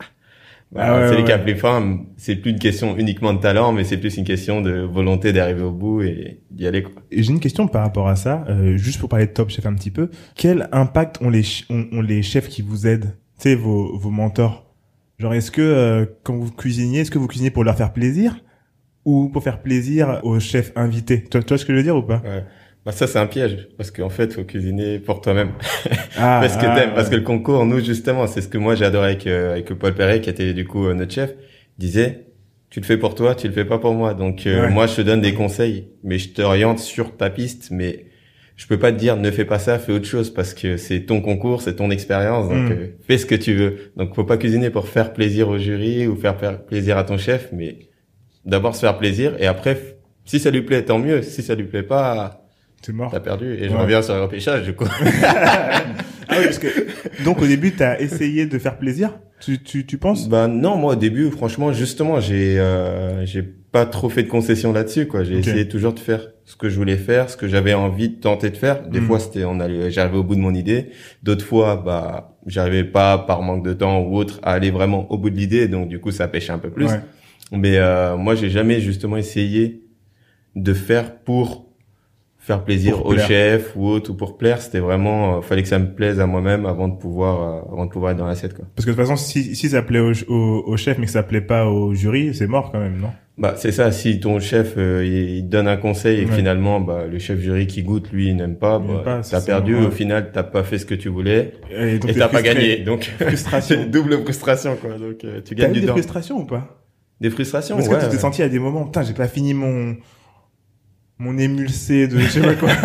[0.75, 1.43] Ah ouais, celui ouais, a ouais.
[1.43, 4.71] plus faim, c'est plus une question uniquement de talent, mais c'est plus une question de
[4.81, 6.83] volonté d'arriver au bout et d'y aller.
[6.83, 6.93] Quoi.
[7.11, 9.65] Et J'ai une question par rapport à ça, euh, juste pour parler de Top Chef
[9.65, 10.09] un petit peu.
[10.35, 14.09] Quel impact ont les, ont, ont les chefs qui vous aident Tu sais, vos, vos
[14.09, 14.65] mentors?
[15.19, 18.37] Genre, est-ce que euh, quand vous cuisinez, est-ce que vous cuisinez pour leur faire plaisir
[19.05, 21.23] ou pour faire plaisir aux chefs invités?
[21.23, 22.21] Tu vois, tu vois ce que je veux dire ou pas?
[22.25, 22.43] Ouais.
[22.85, 25.51] Bah ça c'est un piège parce qu'en fait faut cuisiner pour toi-même.
[26.17, 28.75] ah, parce que ah, t'aimes, parce que le concours, nous justement, c'est ce que moi
[28.75, 31.33] j'ai adoré avec, euh, avec Paul Perret, qui était du coup euh, notre chef,
[31.77, 32.25] disait,
[32.69, 34.13] tu le fais pour toi, tu le fais pas pour moi.
[34.13, 34.69] Donc euh, Ouais.
[34.69, 38.07] moi je te donne des conseils, mais je t'oriente sur ta piste, mais
[38.57, 41.05] je peux pas te dire ne fais pas ça, fais autre chose parce que c'est
[41.05, 42.71] ton concours, c'est ton expérience, donc Mm.
[42.73, 43.77] euh, fais ce que tu veux.
[43.95, 46.35] Donc faut pas cuisiner pour faire plaisir au jury ou faire
[46.65, 47.77] plaisir à ton chef, mais
[48.43, 49.77] d'abord se faire plaisir et après
[50.25, 52.42] si ça lui plaît tant mieux, si ça lui plaît pas
[52.85, 53.11] C'est mort.
[53.11, 53.81] t'as perdu et je Ouais.
[53.81, 54.85] reviens sur le repêchage du coup.
[56.29, 56.67] Ah oui, parce que
[57.25, 59.19] donc au début t'as essayé de faire plaisir?
[59.41, 60.29] Tu tu tu penses?
[60.29, 64.71] Ben non, moi au début, franchement, justement, j'ai euh, j'ai pas trop fait de concessions
[64.71, 65.23] là-dessus, quoi.
[65.25, 68.15] J'ai essayé toujours de faire ce que je voulais faire, ce que j'avais envie de
[68.21, 68.87] tenter de faire.
[68.87, 69.05] Des Mm.
[69.05, 70.87] fois, c'était on allait, j'arrivais au bout de mon idée.
[71.23, 75.17] D'autres fois, bah, j'arrivais pas par manque de temps ou autre à aller vraiment au
[75.17, 76.85] bout de l'idée, donc du coup, ça pêchait un peu plus.
[76.85, 77.01] Ouais.
[77.51, 79.83] Mais euh, moi, j'ai jamais justement essayé
[80.55, 81.67] de faire pour
[82.45, 83.25] faire plaisir au plaire.
[83.27, 84.61] chef ou autre ou pour plaire.
[84.61, 87.85] C'était vraiment, euh, fallait que ça me plaise à moi-même avant de pouvoir, euh, avant
[87.85, 88.65] de pouvoir être dans l'assiette, quoi.
[88.75, 91.11] Parce que de toute façon, si si ça plaît au, au, au chef mais que
[91.11, 93.09] ça plaît pas au jury, c'est mort quand même, non?
[93.37, 93.91] Bah c'est ça.
[93.91, 96.31] Si ton chef euh, il il donne un conseil et Ouais.
[96.33, 99.75] finalement bah le chef jury qui goûte lui il n'aime pas, bah, pas, t'as perdu.
[99.75, 102.77] Au final t'as pas fait ce que tu voulais Et, t'as pas gagné.
[102.83, 103.85] Donc Frustration.
[103.91, 104.99] double frustration quoi.
[104.99, 105.93] Donc euh, tu gagnes du des temps.
[105.93, 106.79] frustrations ou pas?
[107.21, 107.75] Des frustrations.
[107.77, 107.97] Parce ouais.
[107.97, 109.95] que tu t'es senti à des moments, putain, j'ai pas fini mon
[111.17, 112.69] mon émulsé de je sais pas quoi.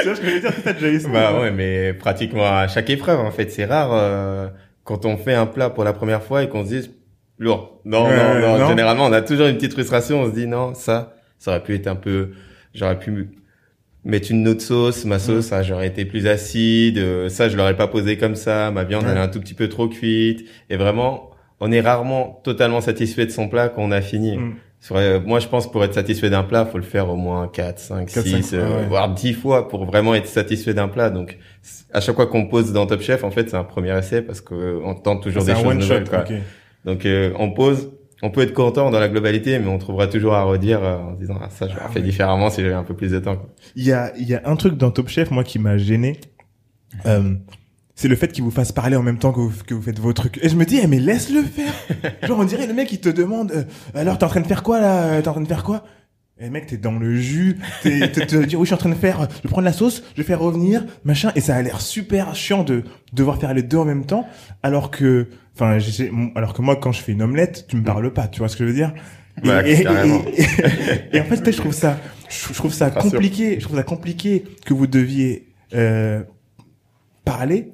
[0.00, 2.44] tu vois ce que je veux dire T'as déjà eu ça Bah ouais mais pratiquement
[2.44, 4.48] à chaque épreuve en fait c'est rare euh,
[4.84, 6.90] quand on fait un plat pour la première fois et qu'on se dise
[7.38, 7.80] lourd.
[7.84, 8.58] Non non non.
[8.58, 8.68] non.
[8.68, 10.22] Généralement on a toujours une petite frustration.
[10.22, 12.30] On se dit non ça ça aurait pu être un peu
[12.74, 13.30] j'aurais pu
[14.04, 17.76] mettre une autre sauce, ma sauce, ça, j'aurais été plus acide, euh, ça, je l'aurais
[17.76, 20.76] pas posé comme ça, ma viande, elle est un tout petit peu trop cuite, et
[20.76, 21.30] vraiment,
[21.60, 24.36] on est rarement totalement satisfait de son plat quand on a fini.
[24.36, 24.54] Mm.
[24.90, 27.78] Vrai, moi, je pense, pour être satisfait d'un plat, faut le faire au moins 4,
[27.78, 28.86] 5, 4, 6, 5, euh, ouais.
[28.86, 31.08] voire 10 fois pour vraiment être satisfait d'un plat.
[31.10, 31.38] Donc,
[31.92, 34.40] à chaque fois qu'on pose dans Top Chef, en fait, c'est un premier essai parce
[34.42, 36.10] qu'on tente toujours C'est des un choses one nouvelles, shot.
[36.10, 36.20] quoi.
[36.28, 36.32] ok.
[36.84, 37.92] Donc, euh, on pose,
[38.22, 41.12] on peut être content dans la globalité, mais on trouvera toujours à redire euh, en
[41.12, 42.04] disant, ah, ça, j'aurais Ah fait ouais.
[42.04, 43.48] différemment si j'avais un peu plus de temps, quoi.
[43.76, 46.20] Il y a il y a un truc dans Top Chef moi qui m'a gêné.
[47.94, 49.82] Euh, c'est le fait qu'il vous fasse parler en même temps que vous, que vous
[49.82, 50.38] faites vos trucs.
[50.42, 51.72] Et je me dis, eh, mais laisse-le faire.
[52.26, 54.62] Genre, on dirait le mec, il te demande, euh, alors, t'es en train de faire
[54.62, 55.22] quoi, là?
[55.22, 55.84] T'es en train de faire quoi?
[56.40, 58.88] Et mec, t'es dans le jus, t'es, t'es, te dire, oui, je suis en train
[58.90, 61.62] de faire, je vais prendre la sauce, je vais faire revenir, machin, et ça a
[61.62, 64.26] l'air super chiant de devoir faire les deux en même temps,
[64.64, 68.12] alors que, enfin, j'ai- alors que moi, quand je fais une omelette, tu me parles
[68.12, 68.92] pas, tu vois ce que je veux dire?
[69.44, 72.90] Et, Ouais, et- et- et- et en fait, je trouve ça, je, je trouve ça
[72.90, 76.24] compliqué, je trouve ça compliqué que vous deviez, euh,
[77.24, 77.70] parler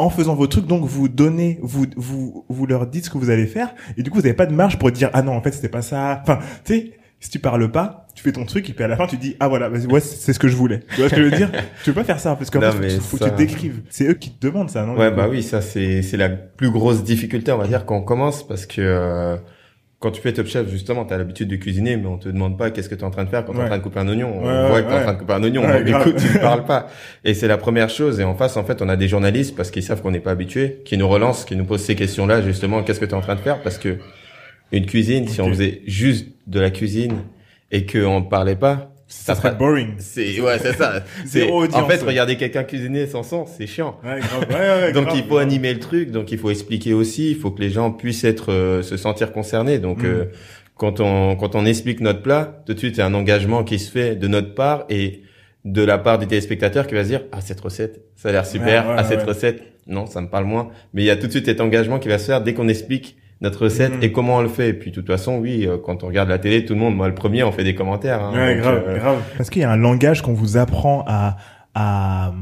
[0.00, 3.30] en faisant vos trucs, donc vous donnez, vous, vous, vous leur dites ce que vous
[3.30, 5.42] allez faire, et du coup, vous n'avez pas de marge pour dire, ah non, en
[5.42, 6.20] fait, c'était pas ça.
[6.22, 8.96] Enfin, tu sais, si tu parles pas, tu fais ton truc, et puis à la
[8.96, 10.80] fin, tu dis, ah voilà, vas-y, ouais, c'est ce que je voulais.
[10.94, 11.50] Tu vois ce que je veux dire?
[11.84, 13.82] Tu peux pas faire ça, parce qu'en fait, faut, faut que tu décrives.
[13.90, 14.96] C'est eux qui te demandent ça, non?
[14.96, 18.02] Ouais, bah oui, ça c'est c'est la plus grosse difficulté, on va dire, quand on
[18.02, 19.36] commence, parce que euh,
[20.00, 22.70] quand tu fais Top Chef, justement, t'as l'habitude de cuisiner, mais on te demande pas
[22.70, 23.64] qu'est-ce que t'es en train de faire quand t'es Ouais.
[23.64, 24.32] en train de couper un oignon.
[24.34, 25.02] On Ouais, voit ouais, que t'es en ouais.
[25.04, 26.88] train de couper un oignon, donc du coup tu ne parles pas.
[27.24, 28.18] Et c'est la première chose.
[28.18, 30.30] Et en face, en fait, on a des journalistes parce qu'ils savent qu'on n'est pas
[30.32, 33.34] habitué, qui nous relancent, qui nous posent ces questions-là, justement, qu'est-ce que t'es en train
[33.36, 33.60] de faire?
[33.62, 33.98] Parce que
[34.72, 37.18] une cuisine, si on faisait juste de la cuisine
[37.70, 39.94] et qu'on parlait pas, ça serait boring.
[39.98, 41.02] c'est ouais, c'est ça.
[41.26, 43.98] C'est en fait regarder quelqu'un cuisiner sans son, c'est chiant.
[44.04, 44.46] Ouais, grave.
[44.50, 45.42] Ouais, ouais, Donc grave, il faut grave.
[45.42, 48.52] animer le truc, donc il faut expliquer aussi, il faut que les gens puissent être
[48.52, 49.78] euh, se sentir concernés.
[49.78, 50.06] Donc Mm.
[50.06, 50.24] euh,
[50.76, 53.64] quand on quand on explique notre plat, tout de suite il y a un engagement
[53.64, 55.22] qui se fait de notre part et
[55.66, 58.46] de la part du téléspectateur qui va se dire ah cette recette ça a l'air
[58.46, 60.70] super, ah cette recette non ça me parle moins.
[60.94, 62.68] Mais il y a tout de suite cet engagement qui va se faire dès qu'on
[62.68, 64.02] explique notre recette Mm.
[64.02, 64.68] et comment on le fait.
[64.70, 66.96] Et puis de toute façon oui euh, quand on regarde la télé tout le monde
[66.96, 68.22] moi le premier on fait des commentaires.
[68.22, 68.32] hein.
[68.34, 69.18] Ouais, Donc, grave, euh, grave.
[69.36, 71.36] Parce qu'il y a un langage qu'on vous apprend à,
[71.74, 72.32] à,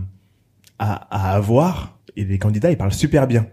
[0.79, 1.99] à, à avoir?
[2.17, 3.47] Et les candidats ils parlent super bien.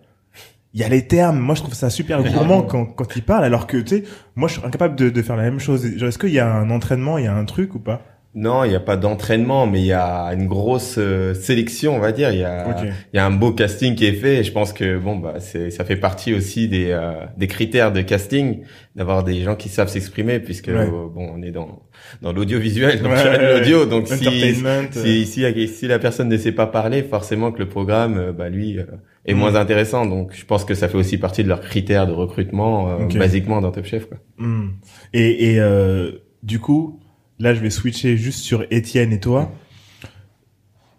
[0.73, 3.45] Il y a les termes, moi je trouve ça super gourmand quand, quand ils parlent,
[3.45, 4.03] alors que tu sais,
[4.35, 5.85] moi je suis incapable de, de faire la même chose.
[5.97, 8.01] Genre, Est-ce qu'il y a un entraînement, il y a un truc ou pas?
[8.37, 11.99] Non, il n'y a pas d'entraînement, mais il y a une grosse euh, sélection, on
[11.99, 12.31] va dire.
[12.33, 12.75] Il y a,
[13.13, 14.37] il y a un beau casting qui est fait.
[14.39, 17.93] Et je pense que bon, bah, c'est, ça fait partie aussi des, euh, des critères
[17.93, 18.59] de casting
[18.95, 20.73] d'avoir des gens qui savent s'exprimer, puisque Ouais.
[20.73, 21.83] euh, bon, on est dans
[22.21, 23.85] dans l'audiovisuel, donc Ouais, l'audio.
[23.85, 27.69] Donc si, euh, si, si, si la personne ne sait pas parler, forcément que le
[27.69, 28.77] programme, euh, bah, lui,
[29.25, 29.37] est Mm.
[29.37, 30.05] moins intéressant.
[30.05, 33.61] Donc je pense que ça fait aussi partie de leurs critères de recrutement, euh, basiquement
[33.61, 34.07] dans Top Chef.
[34.07, 34.17] Quoi.
[34.37, 34.71] Hmm.
[35.13, 36.11] Et, et euh,
[36.43, 36.99] du coup,
[37.39, 39.51] là, je vais switcher juste sur Étienne et toi.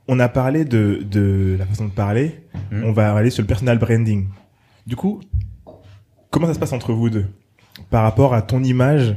[0.08, 2.40] On a parlé de, de la façon de parler.
[2.70, 2.84] Hmm.
[2.84, 4.28] On va aller sur le personal branding.
[4.86, 5.20] Du coup,
[6.30, 7.26] comment ça se passe entre vous deux
[7.90, 9.16] par rapport à ton image,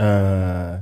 [0.00, 0.76] euh,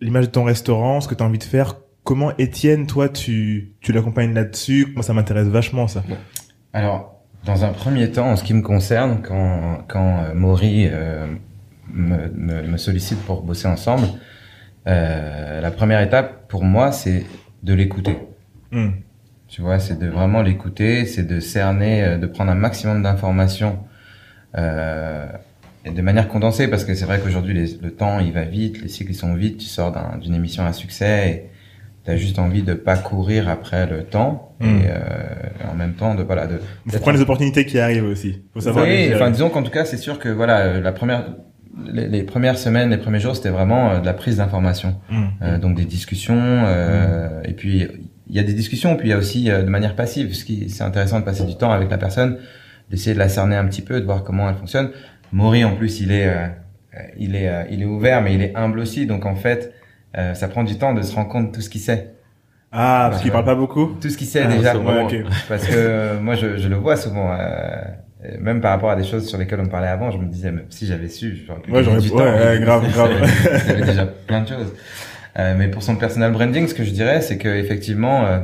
[0.00, 1.76] l'image de ton restaurant, ce que tu as envie de faire?
[2.04, 4.92] Comment Étienne, toi, tu, tu l'accompagnes là-dessus?
[4.94, 6.02] Moi, ça m'intéresse vachement, ça.
[6.72, 11.26] Alors, dans un premier temps, en ce qui me concerne, quand, quand euh, Maury euh,
[11.92, 14.08] me, me, me sollicite pour bosser ensemble,
[14.86, 17.24] euh, la première étape pour moi, c'est
[17.62, 18.16] de l'écouter.
[18.72, 18.90] Hmm.
[19.48, 23.78] Tu vois, c'est de vraiment l'écouter, c'est de cerner, euh, de prendre un maximum d'informations
[24.56, 25.26] euh,
[25.84, 28.88] et de manière condensée, parce que c'est vrai qu'aujourd'hui le temps il va vite, les
[28.88, 29.58] cycles ils sont vite.
[29.58, 31.50] Tu sors d'un- d'une émission à succès et
[32.04, 34.64] t'as juste envie de pas courir après le temps Mm.
[34.64, 36.60] et euh, en même temps de voilà de.
[36.88, 38.42] Faut prendre les opportunités qui arrivent aussi.
[38.54, 41.34] Faut savoir oui, enfin disons qu'en tout cas, c'est sûr que voilà, euh, la première,
[41.92, 45.24] les, les premières semaines, les premiers jours, c'était vraiment euh, de la prise d'information, Hmm.
[45.42, 47.86] Euh, donc des discussions, euh, et puis
[48.28, 50.44] il y a des discussions, puis il y a aussi euh, de manière passive, ce
[50.44, 52.38] qui c'est intéressant de passer du temps avec la personne,
[52.90, 54.90] d'essayer de la cerner un petit peu, de voir comment elle fonctionne.
[55.32, 56.30] Maury en plus, il est,
[57.18, 59.72] il est, euh, il est ouvert, mais il est humble aussi, donc en fait,
[60.18, 62.12] euh, ça prend du temps de se rendre compte de tout ce qu'il sait,
[62.70, 63.32] Ah, parce qu'il Ouais.
[63.34, 64.74] parle pas beaucoup tout ce qu'il sait Ah, déjà.
[64.74, 65.08] bon.
[65.48, 67.32] Parce que euh, moi, je, je le vois souvent.
[67.32, 67.82] euh,
[68.40, 70.62] même par rapport à des choses sur lesquelles on parlait avant, je me disais, mais
[70.70, 73.10] si j'avais su, j'aurais pu Ouais, j'aurais- du ouais, ouais, grave, grave.
[73.64, 74.72] Il y avait déjà plein de choses.
[75.38, 78.38] Euh, mais pour son personal branding, ce que je dirais, c'est que effectivement, euh,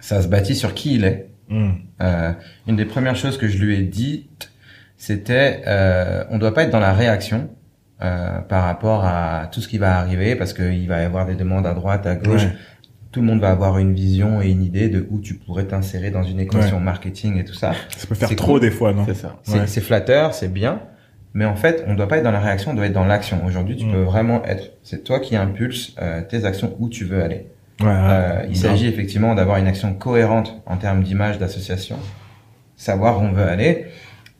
[0.00, 1.28] ça se bâtit sur qui il est.
[1.48, 1.70] Hmm.
[2.02, 2.32] Euh,
[2.66, 4.50] une des premières choses que je lui ai dites,
[4.96, 7.48] c'était, euh, on doit pas être dans la réaction.
[8.02, 11.34] euh, par rapport à tout ce qui va arriver parce qu'il va y avoir des
[11.34, 12.52] demandes à droite, à gauche, Ouais.
[13.12, 16.10] Tout le monde va avoir une vision et une idée de où tu pourrais t'insérer
[16.10, 17.72] dans une équation marketing et tout ça.
[17.96, 18.60] Ça peut faire C'est trop cool.
[18.60, 19.36] des fois, non C'est ça.
[19.42, 19.66] C'est Ouais.
[19.82, 20.80] flatteur, c'est bien,
[21.34, 23.44] mais en fait, on doit pas être dans la réaction, on doit être dans l'action.
[23.44, 23.92] Aujourd'hui, tu Mm.
[23.92, 27.46] peux vraiment être, c'est toi qui impulse euh, tes actions où tu veux aller.
[27.80, 27.86] Ouais.
[27.88, 31.96] Euh, il s'agit effectivement d'avoir une action cohérente en termes d'image, d'association,
[32.76, 33.86] savoir où on veut aller,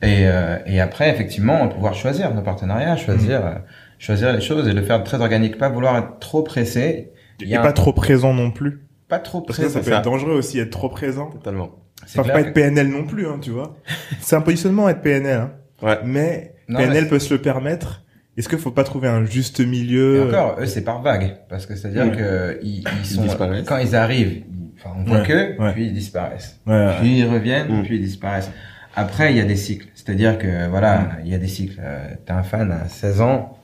[0.01, 3.43] et, euh, et après, effectivement, pouvoir choisir nos partenariats, choisir, Mm.
[3.45, 3.53] euh,
[3.99, 7.11] choisir les choses et le faire très organique, pas vouloir être trop pressé,
[7.45, 8.81] Et a pas un- trop présent non plus.
[9.07, 9.97] pas trop Parce que ça, peut ça.
[9.97, 11.29] être dangereux aussi, être trop présent.
[11.29, 11.71] Totalement.
[12.11, 13.75] Clair pas que- être PNL non plus, hein, tu vois.
[14.21, 15.51] C'est un positionnement être PNL, hein.
[15.81, 15.99] Ouais.
[16.05, 18.03] Mais Non, PNL mais- peut se le permettre.
[18.37, 21.35] Est-ce qu'il faut pas trouver un juste milieu Et encore, eux, c'est par vague.
[21.49, 22.11] Parce que c'est-à-dire Ouais.
[22.17, 23.65] que ils, ils sont, disparaissent.
[23.67, 24.45] quand ils arrivent, ils-
[24.77, 25.73] enfin, on voit Ouais, que, ouais.
[25.73, 26.59] puis ils disparaissent.
[26.65, 26.95] Ouais, ouais.
[27.01, 27.83] Puis ils reviennent, Mm.
[27.83, 28.49] puis ils disparaissent.
[28.95, 29.87] Après, il y a des cycles.
[29.93, 31.79] C'est-à-dire que, voilà, il y a des cycles.
[31.83, 33.57] Euh, T'es un fan à 16 ans,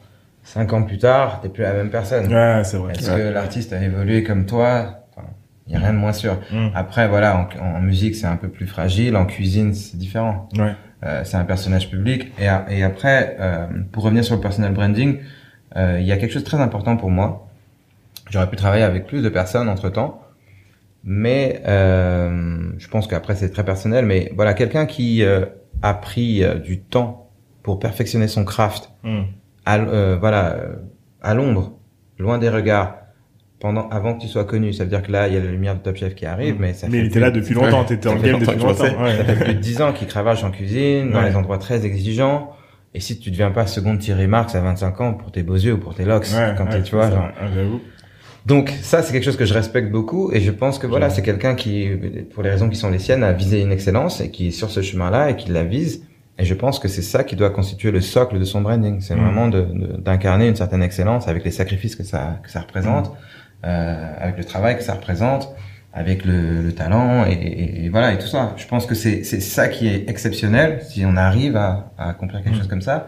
[0.53, 2.31] 5 ans plus tard, t'es plus la même personne.
[2.33, 2.93] Ouais, c'est vrai.
[2.93, 5.03] Est-ce que l'artiste a évolué comme toi?
[5.67, 6.38] Il y a rien de moins sûr.
[6.51, 6.67] Mm.
[6.75, 9.17] Après, voilà, en, en musique, c'est un peu plus fragile.
[9.17, 10.47] En cuisine, c'est différent.
[10.57, 10.71] Ouais.
[11.03, 12.31] Euh, c'est un personnage public.
[12.39, 15.19] Et, a- et après, euh, pour revenir sur le personal branding,
[15.75, 17.49] euh, il y a quelque chose de très important pour moi.
[18.29, 20.21] J'aurais pu travailler avec plus de personnes entre temps,
[21.03, 24.05] mais euh, je pense qu'après c'est très personnel.
[24.05, 25.45] Mais voilà, quelqu'un qui euh,
[25.81, 27.29] a pris euh, du temps
[27.63, 29.21] pour perfectionner son craft, Mm.
[29.67, 30.58] À, euh, voilà,
[31.21, 31.77] à l'ombre,
[32.17, 32.95] loin des regards,
[33.60, 34.71] pendant avant que tu sois connu.
[34.71, 36.56] Ça veut dire que là, il y a la lumière de Top Chef qui arrive,
[36.58, 36.88] mais ça.
[36.89, 38.86] Mais il était là depuis longtemps, t'étais en game depuis longtemps.
[38.86, 42.51] ça fait plus de 10 ans qu'il cravache en cuisine, dans les endroits très exigeants.
[42.93, 45.73] Et si tu deviens pas seconde Thierry Marx à 25 ans pour tes beaux yeux
[45.73, 46.27] ou pour tes locks,
[46.58, 47.30] quand tu vois, genre.
[47.53, 47.82] J'avoue.
[48.45, 51.21] Donc, ça, c'est quelque chose que je respecte beaucoup et je pense que voilà, c'est
[51.21, 51.89] quelqu'un qui,
[52.34, 54.69] pour les raisons qui sont les siennes, a visé une excellence et qui est sur
[54.69, 56.06] ce chemin-là et qui la vise.
[56.39, 59.02] Et je pense que c'est ça qui doit constituer le socle de son branding.
[59.02, 59.19] C'est Mm.
[59.23, 63.12] vraiment de, de- d'incarner une certaine excellence avec les sacrifices que ça, que ça représente,
[63.65, 65.50] euh, avec le travail que ça représente,
[65.93, 68.54] avec le, le talent et, et- et voilà et tout ça.
[68.58, 72.54] Je pense que c'est, ça qui est exceptionnel si on arrive à, à accomplir quelque
[72.56, 72.60] Mm.
[72.60, 73.08] chose comme ça.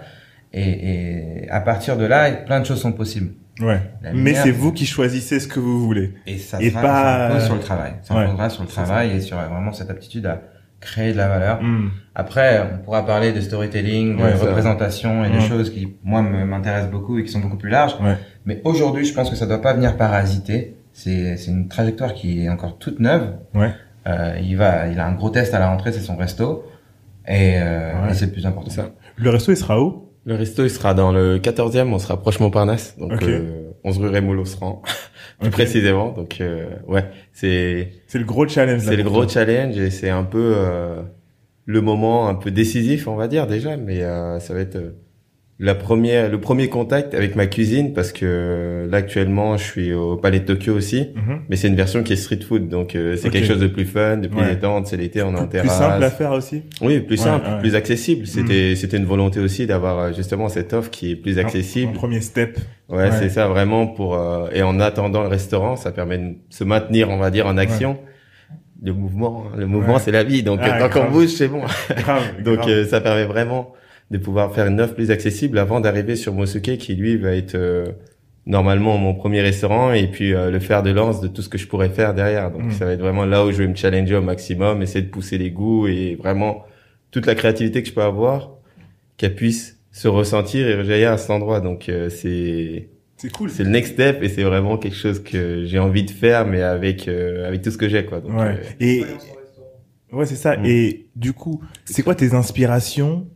[0.52, 3.34] Et, et à partir de là, plein de choses sont possibles.
[3.60, 3.80] Ouais.
[4.14, 6.16] Mais c'est vous qui choisissez ce que vous voulez.
[6.26, 7.92] et ça, sera, pas, ça repose sur le travail.
[8.02, 10.42] Ça ouais, sur le travail et sur vraiment cette aptitude à
[10.82, 11.62] créer de la valeur.
[11.62, 11.92] Mm.
[12.16, 14.46] Après, on pourra parler de storytelling, de Ouais, ça.
[14.46, 15.42] représentation et de Ouais.
[15.42, 17.96] choses qui, moi, me- m'intéressent beaucoup et qui sont beaucoup plus larges.
[18.02, 18.16] Ouais.
[18.46, 20.76] Mais aujourd'hui, je pense que ça doit pas venir parasiter.
[20.94, 23.34] C'est, c'est une trajectoire qui est encore toute neuve.
[23.54, 23.72] Ouais.
[24.08, 26.66] Euh, il va, il a un gros test à la rentrée, c'est son resto,
[27.28, 28.12] et, euh, Ouais.
[28.12, 28.72] et c'est le plus important.
[28.72, 28.90] Ça.
[29.18, 30.10] Le resto, il sera où?
[30.26, 33.24] Le resto, il sera dans le 14e, on se rapproche Montparnasse, donc Ok.
[33.24, 34.82] euh, 11 rue Rémoul Osran,
[35.40, 36.12] plus précisément.
[36.12, 38.82] Donc euh, ouais, c'est C'est le gros challenge.
[38.82, 39.34] c'est le gros toi.
[39.34, 41.02] challenge et c'est un peu euh,
[41.66, 44.92] le moment un peu décisif, on va dire déjà, mais euh, ça va être euh,
[45.62, 50.16] la première, le premier contact avec ma cuisine parce que là actuellement je suis au
[50.16, 51.42] Palais de Tokyo aussi, Mhm.
[51.50, 53.84] mais c'est une version qui est street food, donc euh, c'est quelque chose de plus
[53.84, 54.52] fun, de plus Ouais.
[54.56, 55.78] détente, c'est l'été, on est en Plus terrasse.
[55.78, 56.64] simple à faire aussi.
[56.82, 57.60] Oui, plus Ouais, simple, ouais.
[57.60, 58.26] Plus accessible.
[58.26, 61.92] C'était c'était une volonté aussi d'avoir euh, justement cette offre qui est plus Un- accessible.
[61.92, 62.58] Un premier step.
[62.88, 63.12] Ouais, Ouais.
[63.12, 67.10] c'est ça vraiment pour euh, et en attendant le restaurant, ça permet de se maintenir,
[67.10, 67.98] on va dire, en action.
[68.82, 70.00] Le mouvement, hein, le mouvement, Ouais.
[70.00, 70.42] c'est la vie.
[70.42, 71.64] Donc Ah, euh, tant qu'on bouge, c'est bon.
[71.98, 72.24] Grave.
[72.46, 72.70] Donc grave.
[72.70, 73.74] euh, ça permet vraiment
[74.12, 77.56] de pouvoir faire une offre plus accessible avant d'arriver sur Mosuke, qui lui va être
[77.56, 77.86] euh,
[78.46, 81.58] normalement mon premier restaurant et puis euh, le fer de lance de tout ce que
[81.60, 82.50] je pourrais faire derrière.
[82.52, 82.72] Donc Mm.
[82.72, 85.38] ça va être vraiment là où je vais me challenger au maximum, essayer de pousser
[85.38, 86.64] les goûts et vraiment
[87.12, 88.52] toute la créativité que je peux avoir,
[89.18, 91.60] qu'elle puisse se ressentir et rejaillir à cet endroit.
[91.62, 93.50] Donc euh, c'est c'est cool.
[93.50, 96.62] c'est le next step et c'est vraiment quelque chose que j'ai envie de faire mais
[96.64, 98.22] avec euh, avec tout ce que j'ai quoi.
[98.22, 98.56] Donc, Ouais.
[98.58, 99.04] euh, Et
[100.12, 100.58] ouais, c'est ça.
[100.58, 100.66] Mm.
[100.66, 103.28] Et du coup, c'est quoi tes inspirations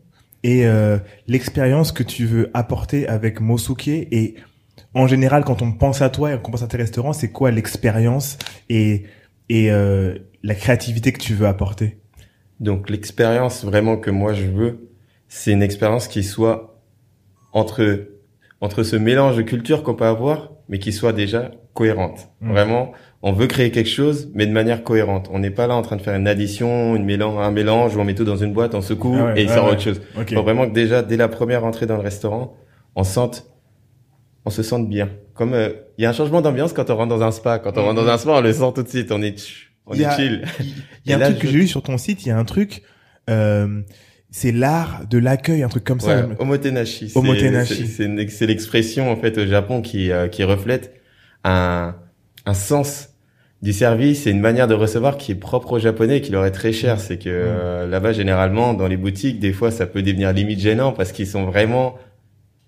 [0.44, 4.36] et euh, l'expérience que tu veux apporter avec Mosuke et
[4.94, 7.52] en général, quand on pense à toi et qu'on pense à tes restaurants, c'est quoi
[7.52, 8.38] l'expérience
[8.70, 9.04] et
[9.50, 12.00] et euh, la créativité que tu veux apporter?
[12.60, 14.90] Donc l'expérience vraiment que moi je veux,
[15.28, 16.82] c'est une expérience qui soit
[17.52, 18.10] entre
[18.62, 22.30] entre ce mélange de cultures qu'on peut avoir, mais qui soit déjà cohérente.
[22.40, 22.52] Mm.
[22.52, 22.92] Vraiment,
[23.26, 25.30] on veut créer quelque chose, mais de manière cohérente.
[25.32, 28.02] On n'est pas là en train de faire une addition, une mélange, un mélange où
[28.02, 29.72] on met tout dans une boîte, on secoue Ah ouais, et il ouais, sort ouais.
[29.72, 30.02] autre chose.
[30.20, 30.34] Ok.
[30.34, 32.58] Faut vraiment que déjà dès la première entrée dans le restaurant,
[32.96, 33.46] on sente
[34.46, 35.10] on se sente bien.
[35.36, 37.60] Comme euh, il y a un changement d'ambiance quand on rentre dans un spa.
[37.60, 39.10] Quand on rentre dans un spa, on le sent tout de suite.
[39.14, 39.42] On est
[39.86, 40.44] on est chill.
[41.06, 42.26] Il y a un là, truc que j'ai lu sur ton site.
[42.26, 42.82] Il y a un truc.
[43.30, 43.84] Euh,
[44.32, 46.28] c'est l'art de l'accueil, un truc comme ça.
[46.40, 47.14] Omotenashi.
[47.16, 47.88] Omotenashi.
[47.88, 50.94] c'est l'expression en fait au Japon qui euh, qui reflète
[51.46, 51.96] un
[52.46, 53.13] un sens
[53.64, 56.46] du service et une manière de recevoir qui est propre aux japonais et qui leur
[56.46, 57.00] est très cher.
[57.00, 60.92] C'est que euh, là-bas généralement dans les boutiques des fois ça peut devenir limite gênant
[60.92, 61.96] parce qu'ils sont vraiment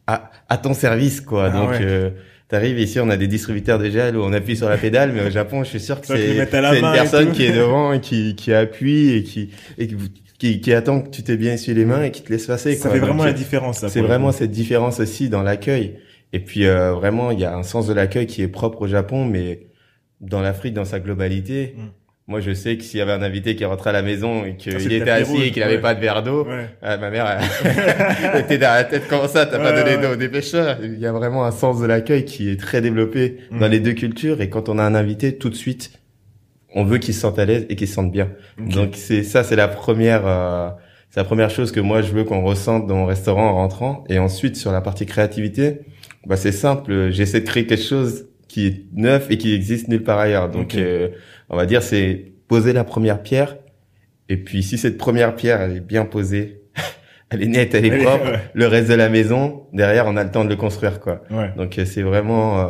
[0.08, 1.47] à, à ton service quoi.
[1.47, 1.79] Ah Donc ouais.
[1.81, 2.10] euh,
[2.47, 5.25] T'arrives ici, on a des distributeurs de gel où on appuie sur la pédale, mais
[5.25, 8.53] au Japon, je suis sûr que c'est une personne qui est devant et qui, qui
[8.53, 9.95] appuie et qui, et qui,
[10.38, 12.75] qui, qui attend que tu t'aies bien essuyé les mains et qui te laisse passer.
[12.75, 12.91] Ça quoi.
[12.91, 13.84] fait vraiment la différence.
[13.88, 15.95] c'est vraiment cette différence aussi dans l'accueil.
[16.34, 18.88] Et puis euh, vraiment, il y a un sens de l'accueil qui est propre au
[18.88, 19.62] Japon, mais
[20.21, 21.75] dans l'Afrique dans sa globalité.
[21.78, 21.82] Mm.
[22.28, 24.56] Moi, je sais que s'il y avait un invité qui rentrait à la maison et
[24.58, 25.82] Ça, qu'il était assis rouge, et qu'il n'avait ouais.
[25.82, 26.69] pas de verre d'eau, Ouais.
[26.82, 27.28] ah, ma mère,
[28.34, 30.78] elle était dans la tête comment ça, t'as pas donné d'eau, dépêche-toi.
[30.82, 33.60] Il y a vraiment un sens de l'accueil qui est très développé Mm.
[33.60, 35.91] dans les deux cultures et quand on a un invité, tout de suite,
[36.73, 38.30] on veut qu'il se sente à l'aise et qu'il se sente bien.
[38.58, 40.69] Donc c'est ça, c'est la première, euh,
[41.12, 44.04] c'est la première chose que moi je veux qu'on ressente dans mon restaurant en rentrant.
[44.10, 45.82] Et ensuite sur la partie créativité,
[46.25, 50.03] bah c'est simple, j'essaie de créer quelque chose qui est neuf et qui existe nulle
[50.03, 50.49] part ailleurs.
[50.49, 51.09] Donc euh,
[51.49, 53.57] on va dire c'est poser la première pierre.
[54.29, 56.61] Et puis si cette première pierre elle est bien posée,
[57.29, 58.39] elle est nette, elle est propre, ouais.
[58.53, 61.21] le reste de la maison derrière on a le temps de le construire quoi.
[61.29, 61.51] Ouais.
[61.57, 62.69] Donc euh, c'est vraiment euh,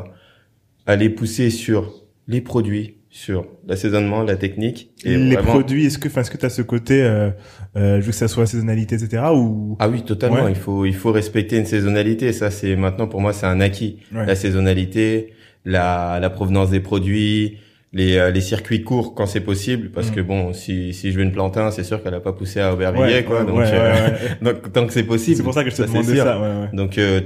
[0.87, 1.93] aller pousser sur
[2.27, 4.89] les produits, sur l'assaisonnement, la technique.
[5.03, 7.29] Et les vraiment- produits, est-ce que, enfin, est-ce que t'as ce côté, euh,
[7.77, 9.21] euh, je veux que ça soit saisonnalité, etc.
[9.35, 9.77] ou?
[9.79, 10.45] Ah oui, totalement.
[10.45, 10.49] Ouais.
[10.51, 12.33] Il faut il faut respecter une saisonnalité.
[12.33, 13.99] Ça c'est maintenant pour moi c'est un acquis.
[14.11, 14.25] Ouais.
[14.25, 15.34] La saisonnalité,
[15.65, 17.57] la la provenance des produits,
[17.93, 19.89] les euh, les circuits courts quand c'est possible.
[19.91, 20.15] Parce Mm.
[20.15, 22.73] que bon, si si je veux une plantain, c'est sûr qu'elle a pas poussé à
[22.73, 23.39] Aubervilliers Ouais, quoi.
[23.41, 24.09] ouais, donc, ouais, euh,
[24.41, 25.37] donc tant que c'est possible.
[25.37, 26.39] C'est pour ça que je te c'est demandais ça.
[26.39, 26.69] Ouais, ouais.
[26.73, 27.21] Donc euh,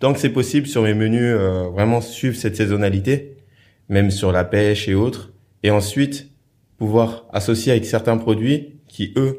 [0.00, 3.36] tant que c'est possible sur mes menus, euh, vraiment suivre cette saisonnalité,
[3.88, 6.28] même sur la pêche et autres, et ensuite
[6.78, 9.38] pouvoir associer avec certains produits qui eux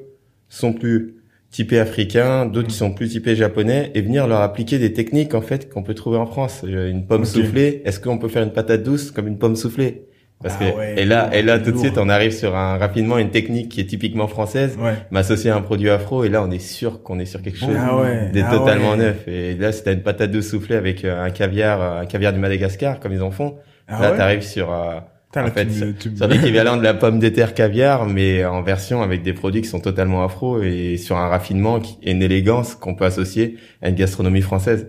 [0.50, 1.17] sont plus
[1.58, 5.42] typés africains, d'autres qui sont plus typés japonais, et venir leur appliquer des techniques en
[5.42, 6.62] fait qu'on peut trouver en France.
[6.64, 10.04] Euh, Une pomme soufflée, est-ce qu'on peut faire une patate douce comme une pomme soufflée?
[10.44, 12.78] Parce Ah que ouais, et là, et là tout de suite, on arrive sur un
[12.78, 14.94] rapidement une technique qui est typiquement française, Ouais.
[15.10, 17.76] m'associer à un produit afro, et là on est sûr qu'on est sur quelque chose
[17.76, 18.30] Ah ouais.
[18.32, 19.28] d'être ah totalement neuf.
[19.28, 22.34] Et là, si t'as une patate douce soufflée avec euh, un caviar, euh, un caviar
[22.34, 23.56] du Madagascar, comme ils en font,
[23.88, 25.00] Ah là, t'arrives sur, euh,
[25.46, 29.24] Putain, en fait, sur l'équivalent de la pomme de terre caviar, mais en version avec
[29.24, 33.06] des produits qui sont totalement afro et sur un raffinement et une élégance qu'on peut
[33.06, 34.88] associer à une gastronomie française.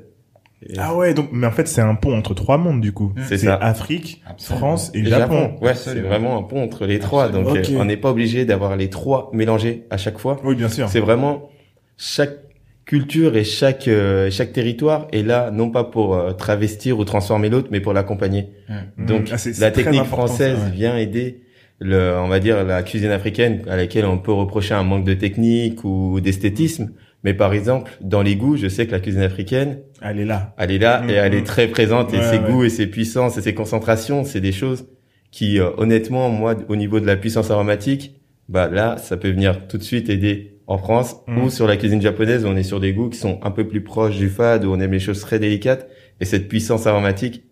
[0.67, 3.13] Et Ah ouais, donc, mais en fait, c'est un pont entre trois mondes, du coup.
[3.29, 3.55] C'est ça.
[3.55, 4.59] Afrique, Absolument.
[4.59, 5.55] France et le Japon.
[5.61, 7.25] Ouais, c'est vraiment un pont entre les trois.
[7.25, 7.55] Absolument.
[7.55, 10.39] Donc, euh, on n'est pas obligé d'avoir les trois mélangés à chaque fois.
[10.43, 10.89] Oui, bien sûr.
[10.89, 11.49] C'est vraiment
[11.97, 12.48] chaque
[12.89, 17.51] culture et chaque euh, chaque territoire est là non pas pour euh, travestir ou transformer
[17.51, 18.49] l'autre, mais pour l'accompagner.
[18.69, 19.07] Mm.
[19.07, 20.71] Donc Ah, la technique française ça, ouais.
[20.71, 21.43] vient aider
[21.81, 25.15] le, on va dire la cuisine africaine à laquelle on peut reprocher un manque de
[25.15, 26.91] technique ou d'esthétisme.
[27.25, 30.55] Mais par exemple, dans les goûts, je sais que la cuisine africaine, Elle est là.
[30.57, 32.51] elle est là et elle est très présente et ses ouais.
[32.51, 34.87] goûts et ses puissances et ses concentrations, c'est des choses
[35.31, 38.15] qui, euh, honnêtement, moi, au niveau de la puissance aromatique,
[38.49, 41.45] bah là, ça peut venir tout de suite aider en France Mhm.
[41.45, 43.67] ou sur la cuisine japonaise, où on est sur des goûts qui sont un peu
[43.67, 45.89] plus proches du fade, où on aime les choses très délicates
[46.21, 47.45] et cette puissance aromatique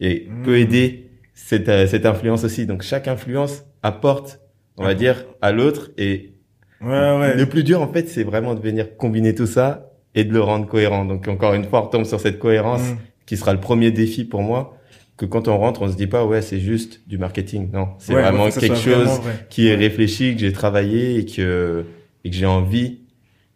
[0.00, 0.42] et Mhm.
[0.44, 2.66] peut aider cette, euh, cette influence aussi.
[2.66, 4.40] Donc chaque influence apporte,
[4.76, 6.34] on va dire, à l'autre et
[6.82, 7.34] Ouais, ouais.
[7.36, 10.40] le plus dur, en fait, c'est vraiment de venir combiner tout ça et de le
[10.40, 11.04] rendre cohérent.
[11.04, 12.96] Donc, encore une fois, on retombe sur cette cohérence Mm.
[13.26, 14.76] qui sera le premier défi pour moi.
[15.16, 17.70] Que quand on rentre, on se dit pas, ouais, c'est juste du marketing.
[17.72, 19.20] Non, c'est Ouais, vraiment que quelque vraiment chose
[19.50, 21.84] qui est réfléchi, que j'ai travaillé et que,
[22.24, 23.00] et que j'ai envie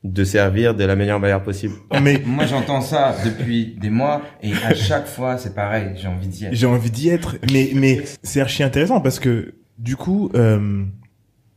[0.04, 1.74] de servir de la meilleure manière possible.
[2.02, 5.92] Mais Moi, j'entends ça depuis des mois et à chaque fois, c'est pareil.
[5.96, 6.54] J'ai envie d'y être.
[6.54, 7.36] j'ai envie d'y être.
[7.52, 10.84] Mais, mais c'est archi intéressant parce que, du coup, euh,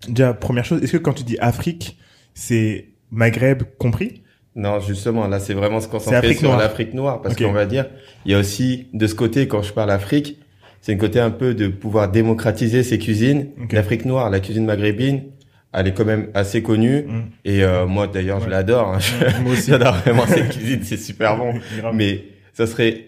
[0.07, 1.97] déjà, première chose, est-ce que quand tu dis Afrique,
[2.33, 4.23] c'est Maghreb compris?
[4.55, 7.85] Non, justement, là, c'est vraiment se concentrer Afrique sur l'Afrique noire, parce qu'on va dire,
[8.25, 10.39] il y a aussi, de ce côté, quand je parle Afrique,
[10.81, 13.49] c'est un côté un peu de pouvoir démocratiser ces cuisines.
[13.71, 15.25] L'Afrique noire, la cuisine maghrébine,
[15.73, 17.03] elle est quand même assez connue.
[17.03, 17.21] Mm.
[17.45, 18.51] Et euh, moi, d'ailleurs, je Ouais.
[18.51, 18.93] l'adore.
[18.95, 18.99] hein.
[19.43, 19.71] Moi aussi.
[19.71, 21.53] J'adore vraiment cette cuisine, c'est super bon.
[21.93, 23.05] Mais ça serait,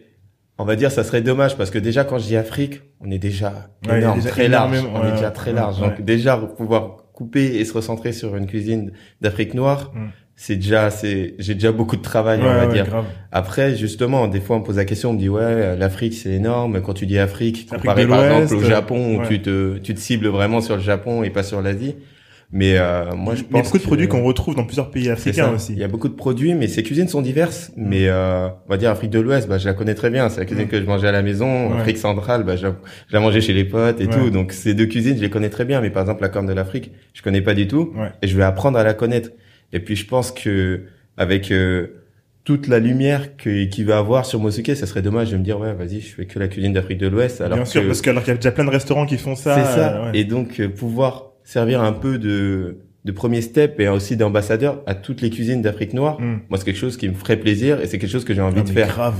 [0.58, 3.18] on va dire, ça serait dommage, parce que déjà, quand je dis Afrique, on est
[3.20, 4.74] déjà Ouais, énorme, déjà très large.
[4.74, 5.82] énormément, On est ouais, déjà ouais, très ouais, large.
[5.82, 5.88] ouais.
[5.90, 8.92] Donc déjà, pouvoir couper et se recentrer sur une cuisine
[9.22, 10.08] d'Afrique noire, Mm.
[10.36, 12.86] c'est déjà, c'est, j'ai déjà beaucoup de travail, Ouais, on va ouais, dire.
[12.86, 13.06] grave.
[13.32, 16.32] Après, justement, des fois, on me pose la question, on me dit, ouais, l'Afrique, c'est
[16.32, 16.82] énorme.
[16.82, 19.28] Quand tu dis Afrique, comparé par exemple au Japon, où ouais.
[19.28, 21.96] tu te, tu te cibles vraiment sur le Japon et pas sur l'Asie.
[22.52, 24.90] Mais euh, moi, je Il y a pense beaucoup de produits qu'on retrouve dans plusieurs
[24.90, 25.74] pays africains aussi.
[25.74, 27.72] Il y a beaucoup de produits, mais ces cuisines sont diverses.
[27.78, 30.30] Mais euh, on va dire Afrique de l'Ouest, bah, je la connais très bien.
[30.30, 30.70] C'est la cuisine Mm.
[30.70, 31.72] que je mangeais à la maison.
[31.72, 31.78] Ouais.
[31.80, 32.76] Afrique centrale, bah, je, la-
[33.08, 34.14] je la mangeais chez les potes et Ouais.
[34.14, 34.32] tout.
[34.32, 35.80] Donc ces deux cuisines, je les connais très bien.
[35.80, 37.94] Mais par exemple, la corne de l'Afrique, je connais pas du tout.
[37.96, 38.10] Ouais.
[38.24, 39.30] Et je vais apprendre à la connaître.
[39.72, 40.86] Et puis je pense que
[41.18, 42.02] avec euh,
[42.46, 45.60] toute la lumière que- qu'il va avoir sur Mosuke, ça serait dommage de me dire
[45.60, 47.42] ouais, vas-y, je fais que la cuisine d'Afrique de l'Ouest.
[47.42, 49.54] Alors Bien sûr, parce qu'il y a déjà plein de restaurants qui font ça.
[49.56, 49.98] c'est ça.
[49.98, 50.20] euh, ouais.
[50.20, 54.94] Et donc euh, pouvoir servir un peu de de premier step et aussi d'ambassadeur à
[54.94, 56.20] toutes les cuisines d'Afrique noire.
[56.20, 56.42] Mm.
[56.50, 58.62] Moi, c'est quelque chose qui me ferait plaisir et c'est quelque chose que j'ai envie
[58.62, 58.88] de faire.
[58.90, 59.16] Grave.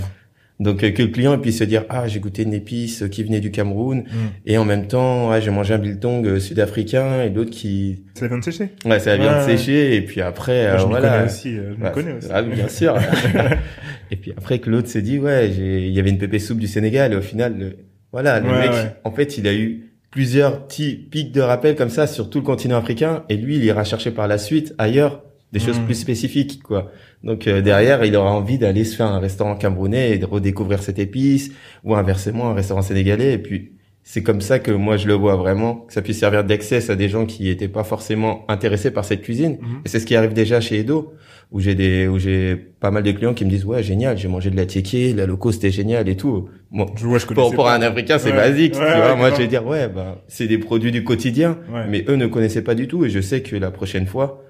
[0.60, 3.40] Donc euh, que le client puisse se dire ah j'ai goûté une épice qui venait
[3.40, 4.06] du Cameroun Mm.
[4.46, 8.24] et en même temps ouais, j'ai mangé un biltong euh, sud-africain et d'autres qui C'est
[8.24, 8.70] la viande séchée.
[8.86, 9.58] ouais c'est la viande ouais.
[9.58, 11.58] séchée et puis après Moi, euh, je me voilà connais aussi.
[11.58, 12.28] euh, Je me Ouais, connais aussi.
[12.32, 12.98] ah oui, bien sûr.
[14.12, 16.60] et puis après que l'autre s'est dit ouais j'ai il y avait une pépé soupe
[16.60, 17.78] du Sénégal et au final le-
[18.12, 18.92] voilà le Ouais, mec ouais.
[19.06, 22.46] en fait il a eu plusieurs petits pics de rappel comme ça sur tout le
[22.46, 25.86] continent africain et lui il ira chercher par la suite ailleurs des choses Mm.
[25.86, 26.92] plus spécifiques quoi.
[27.24, 30.82] Donc euh, derrière il aura envie d'aller se faire un restaurant camerounais et de redécouvrir
[30.84, 31.52] cette épice
[31.84, 33.72] ou inversement un restaurant sénégalais et puis
[34.04, 36.96] c'est comme ça que moi je le vois vraiment que ça puisse servir d'accès à
[36.96, 39.58] des gens qui étaient pas forcément intéressés par cette cuisine.
[39.62, 39.82] Mhm.
[39.86, 41.14] et c'est ce qui arrive déjà chez Edo
[41.52, 44.28] où j'ai des où j'ai pas mal de clients qui me disent ouais génial j'ai
[44.28, 46.50] mangé de la tiéké la loco c'était génial et tout.
[46.72, 48.36] Bon Je pour, pour un africain c'est Ouais.
[48.38, 49.16] basique Ouais, tu vois.
[49.16, 51.58] moi je vais dire ouais bah c'est des produits du quotidien
[51.90, 54.44] mais eux ne connaissaient pas du tout et je sais que la prochaine fois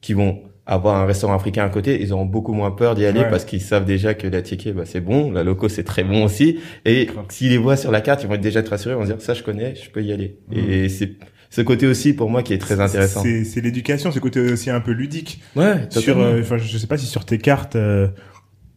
[0.00, 3.20] qu'ils vont avoir un restaurant africain à côté, ils auront beaucoup moins peur d'y aller
[3.20, 3.30] Ouais.
[3.30, 6.24] parce qu'ils savent déjà que la ticket, bah, c'est bon, la loco, c'est très bon
[6.24, 6.58] aussi.
[6.84, 9.02] Et s'ils les voient sur la carte, ils vont être déjà être rassurés, ils vont
[9.04, 10.36] se dire, ça, je connais, je peux y aller.
[10.50, 10.58] Mhm.
[10.70, 11.12] Et c'est
[11.50, 13.22] ce côté aussi, pour moi, qui est très intéressant.
[13.22, 15.40] C'est c'est l'éducation, ce côté aussi un peu ludique.
[15.56, 18.08] Ouais, Sur, euh, enfin, je sais pas si sur tes cartes, euh,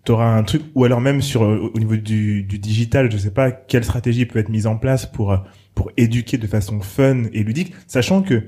[0.04, 3.32] t'auras un truc, ou alors même sur euh, au niveau du, du digital, je sais
[3.32, 5.38] pas quelle stratégie peut être mise en place pour euh,
[5.74, 8.42] pour éduquer de façon fun et ludique, sachant que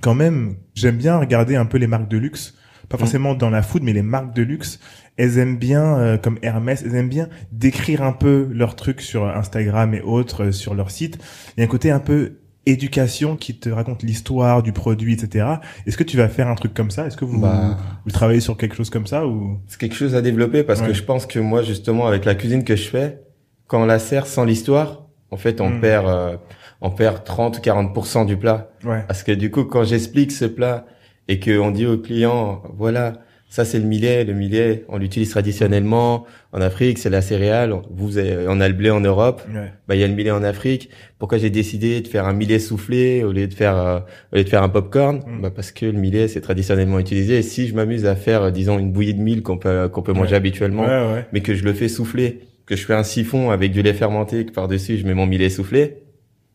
[0.00, 2.54] quand même, j'aime bien regarder un peu les marques de luxe,
[2.88, 3.00] pas Mm.
[3.00, 4.78] forcément dans la food, mais les marques de luxe,
[5.16, 9.26] elles aiment bien, euh, comme Hermès, elles aiment bien décrire un peu leurs trucs sur
[9.26, 11.18] Instagram et autres, euh, sur leur site.
[11.56, 12.34] Il y a un côté un peu
[12.66, 15.46] éducation qui te raconte l'histoire du produit, etc.
[15.86, 17.06] Est-ce que tu vas faire un truc comme ça?
[17.06, 17.78] Est-ce que vous, Bah.
[18.04, 19.58] vous travaillez sur quelque chose comme ça ou?
[19.68, 20.88] C'est quelque chose à développer parce Ouais.
[20.88, 23.20] que je pense que moi, justement, avec la cuisine que je fais,
[23.66, 25.80] quand on la sert sans l'histoire, en fait, on Mm.
[25.80, 26.36] perd, euh,
[26.80, 28.70] on perd 30 ou 40% du plat.
[28.84, 29.02] Ouais.
[29.08, 30.86] Parce que du coup, quand j'explique ce plat
[31.28, 33.14] et qu'on dit au client, voilà,
[33.50, 37.74] ça c'est le millet, le millet, on l'utilise traditionnellement en Afrique, c'est la céréale.
[37.90, 39.72] Vous, avez- on a le blé en Europe, Ouais.
[39.88, 40.90] bah il y a le millet en Afrique.
[41.18, 44.00] Pourquoi j'ai décidé de faire un millet soufflé au lieu de faire euh,
[44.32, 45.40] au lieu de faire un popcorn Mm.
[45.42, 47.38] Bah parce que le millet c'est traditionnellement utilisé.
[47.38, 50.02] Et si je m'amuse à faire, euh, disons, une bouillie de mil qu'on peut qu'on
[50.02, 50.36] peut manger Ouais.
[50.36, 51.26] habituellement, ouais.
[51.32, 54.44] mais que je le fais souffler, que je fais un siphon avec du lait fermenté,
[54.46, 56.02] que par dessus je mets mon millet soufflé,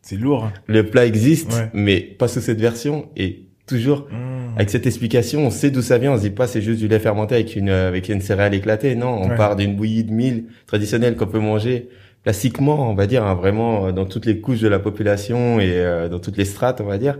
[0.04, 0.44] C'est lourd.
[0.44, 0.52] hein.
[0.66, 1.70] le plat existe, Ouais.
[1.72, 4.56] mais pas sous cette version et toujours Mmh.
[4.56, 6.12] avec cette explication, on sait d'où ça vient.
[6.12, 8.52] On se dit pas c'est juste du lait fermenté avec une euh, avec une céréale
[8.54, 8.94] éclatée.
[8.94, 9.36] Non, on Ouais.
[9.36, 11.88] part d'une bouillie de mil traditionnelle qu'on peut manger
[12.22, 15.70] classiquement, on va dire, hein, vraiment euh, dans toutes les couches de la population et
[15.72, 17.18] euh, dans toutes les strates, on va dire.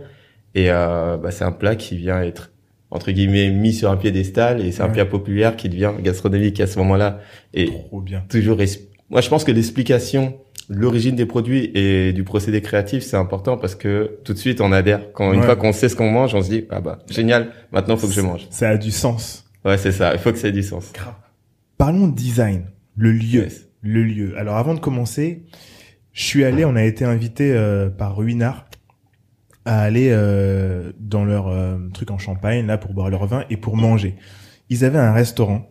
[0.53, 2.51] Et euh, bah, c'est un plat qui vient être
[2.91, 6.67] entre guillemets mis sur un piédestal et c'est un plat populaire qui devient gastronomique à
[6.67, 7.19] ce moment-là.
[7.53, 8.23] Et Trop bien.
[8.29, 8.57] toujours,
[9.09, 10.35] moi je pense que l'explication
[10.69, 14.71] l'origine des produits et du procédé créatif c'est important parce que tout de suite on
[14.71, 15.11] adhère.
[15.13, 15.45] Quand une Ouais.
[15.45, 18.13] fois qu'on sait ce qu'on mange, on se dit ah bah génial, maintenant faut que
[18.13, 18.47] je mange.
[18.49, 19.45] Ça a du sens.
[19.63, 20.91] Ouais c'est ça, il faut que ça ait du sens.
[21.77, 23.67] Parlons de design, le lieu, Yes.
[23.81, 24.37] le lieu.
[24.37, 25.43] Alors avant de commencer,
[26.13, 28.65] je suis allé, on a été invité euh, par Ruinart
[29.65, 33.57] à aller euh, dans leur euh, truc en Champagne là pour boire leur vin et
[33.57, 34.15] pour manger.
[34.69, 35.67] Ils avaient un restaurant.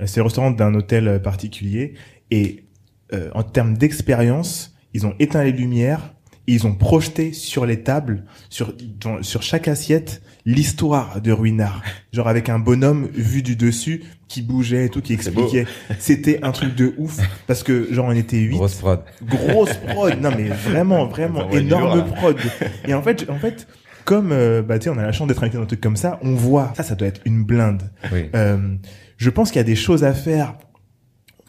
[0.00, 1.94] Euh, C'est le restaurant d'un hôtel euh, particulier
[2.30, 2.64] et
[3.12, 6.00] euh, en termes d'expérience, ils ont éteint les lumières
[6.48, 11.82] et ils ont projeté sur les tables, sur dans- sur chaque assiette, l'histoire de Ruinart.
[12.12, 15.66] Genre avec un bonhomme vu du dessus qui bougeait et tout, qui expliquait.
[15.98, 19.00] C'était un truc de ouf parce que genre on était huit Grosse prod.
[19.22, 22.36] grosse prod non mais vraiment vraiment énorme prod
[22.86, 23.66] et en fait en fait
[24.04, 25.96] comme euh, bah tu sais on a la chance d'être invité dans un truc comme
[25.96, 27.82] ça on voit ça ça doit être une blinde
[28.12, 28.30] Oui.
[28.36, 28.76] euh,
[29.16, 30.54] je pense qu'il y a des choses à faire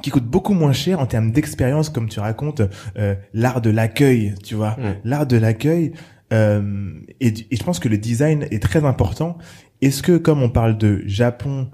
[0.01, 2.61] qui coûtent beaucoup moins cher en termes d'expérience comme tu racontes
[2.97, 4.95] euh, l'art de l'accueil tu vois Mm.
[5.05, 5.91] l'art de l'accueil
[6.33, 9.37] euh, et, je pense que le design est très important
[9.81, 11.69] est-ce que comme on parle de Japon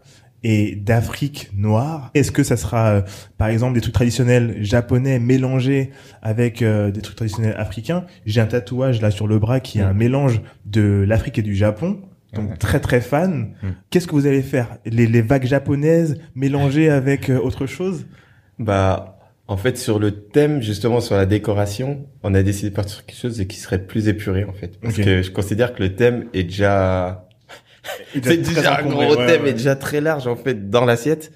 [0.45, 3.01] et d'Afrique noire, est-ce que ça sera euh,
[3.37, 8.03] par exemple des trucs traditionnels japonais mélangés avec euh, des trucs traditionnels africains?
[8.25, 9.87] J'ai un tatouage là sur le bras qui est Mm.
[9.87, 12.01] un mélange de l'Afrique et du Japon.
[12.33, 13.53] Donc très très fan.
[13.61, 13.67] Mm.
[13.89, 14.77] Qu'est-ce que vous allez faire?
[14.85, 18.05] Les, les vagues japonaises mélangées avec euh, autre chose?
[18.59, 22.95] Bah, en fait, sur le thème, justement, sur la décoration, on a décidé de partir
[22.95, 24.79] sur quelque chose qui serait plus épuré, en fait.
[24.79, 27.27] Parce que je considère que le thème est déjà,
[28.13, 29.49] c'est déjà un gros ouais, thème ouais.
[29.49, 31.31] est déjà très large, en fait, dans l'assiette.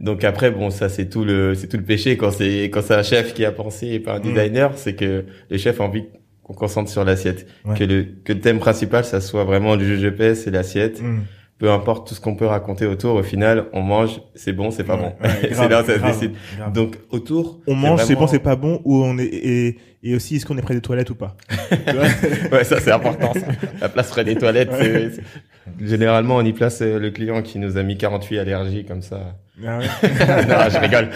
[0.00, 2.94] Donc après, bon, ça, c'est tout le, c'est tout le péché quand c'est, quand c'est
[2.94, 4.22] un chef qui a pensé et pas un Mm.
[4.22, 6.04] designer, c'est que le chef a envie
[6.48, 7.46] qu'on concentre sur l'assiette.
[7.64, 7.76] Ouais.
[7.78, 11.00] Que le, que le thème principal, ça soit vraiment du GGPS et l'assiette.
[11.00, 11.20] Mm.
[11.58, 14.84] Peu importe tout ce qu'on peut raconter autour, au final, on mange, c'est bon, c'est
[14.84, 15.26] pas Ouais, bon.
[15.28, 16.32] ouais, c'est là où ça se décide.
[16.56, 16.72] grave.
[16.72, 20.14] Donc autour, on mange, c'est vraiment- bon, c'est pas bon, ou on est et, et
[20.14, 21.36] aussi est-ce qu'on est près des toilettes ou pas?
[22.52, 23.34] Ouais, ça c'est important.
[23.34, 23.40] Ça.
[23.80, 24.70] La place près des toilettes.
[25.84, 29.34] Généralement, on y place euh, le client qui nous a mis 48 allergies comme ça.
[29.66, 29.84] Ah ouais.
[30.48, 31.08] non, je rigole.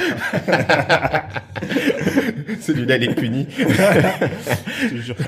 [2.62, 3.46] Celui-là, il est puni.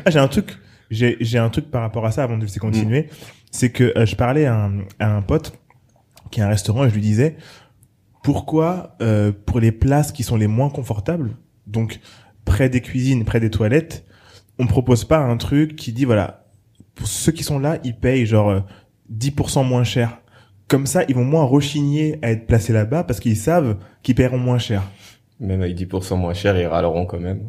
[0.04, 0.56] Ah, j'ai un truc,
[0.90, 3.08] j'ai, j'ai un truc par rapport à ça avant de laisser continuer.
[3.50, 5.52] C'est que euh, je parlais à un, à un pote
[6.30, 7.36] qui a un restaurant et je lui disais
[8.22, 12.00] pourquoi euh, pour les places qui sont les moins confortables, donc
[12.44, 14.04] près des cuisines, près des toilettes,
[14.58, 16.46] on propose pas un truc qui dit voilà
[16.94, 18.60] pour ceux qui sont là, ils payent genre euh,
[19.12, 20.18] 10% moins cher.
[20.68, 24.38] Comme ça, ils vont moins rechigner à être placés là-bas parce qu'ils savent qu'ils paieront
[24.38, 24.82] moins cher.
[25.40, 27.42] Même avec 10% moins cher, ils râleront quand même.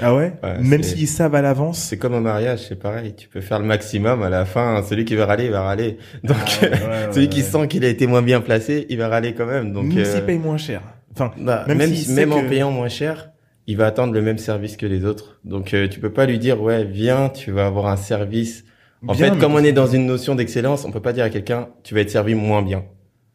[0.00, 1.78] Ah ouais, Ouais, Même s'ils savent à l'avance.
[1.78, 3.14] C'est comme un mariage, c'est pareil.
[3.16, 4.82] Tu peux faire le maximum à la fin.
[4.82, 5.96] Celui qui veut râler, il va râler.
[6.24, 6.70] Donc, Ah ouais,
[7.12, 9.72] celui ouais, qui sent qu'il a été moins bien placé, il va râler quand même.
[9.72, 10.82] Donc, même euh, s'ils payent moins cher.
[11.14, 13.30] Enfin, Bah, Même même s'il si- même en que- payant moins cher,
[13.66, 15.40] il va attendre le même service que les autres.
[15.44, 18.64] Donc euh, tu peux pas lui dire ouais viens, tu vas avoir un service.
[19.08, 21.30] En bien, fait, comme on est dans une notion d'excellence, on peut pas dire à
[21.30, 22.84] quelqu'un tu vas être servi moins bien.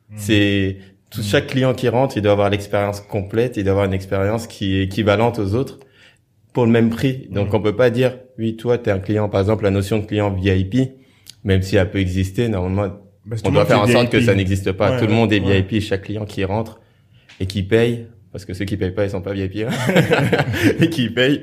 [0.09, 0.13] Hmm.
[0.15, 0.77] C'est
[1.11, 4.47] tout chaque client qui rentre, il doit avoir l'expérience complète, il doit avoir une expérience
[4.47, 5.79] qui est équivalente aux autres
[6.53, 7.27] pour le même prix.
[7.29, 9.99] Donc on peut pas dire oui toi tu es un client par exemple la notion
[9.99, 10.91] de client VIP
[11.43, 12.95] même si elle peut exister normalement que
[13.45, 14.91] on doit faire en sorte que ça n'existe pas.
[14.91, 15.61] Ouais, Tout le monde est ouais.
[15.61, 16.79] VIP, chaque client qui rentre
[17.39, 19.71] et qui paye, parce que ceux qui payent pas, ils sont pas VIP, hein,
[20.79, 21.41] et qui paye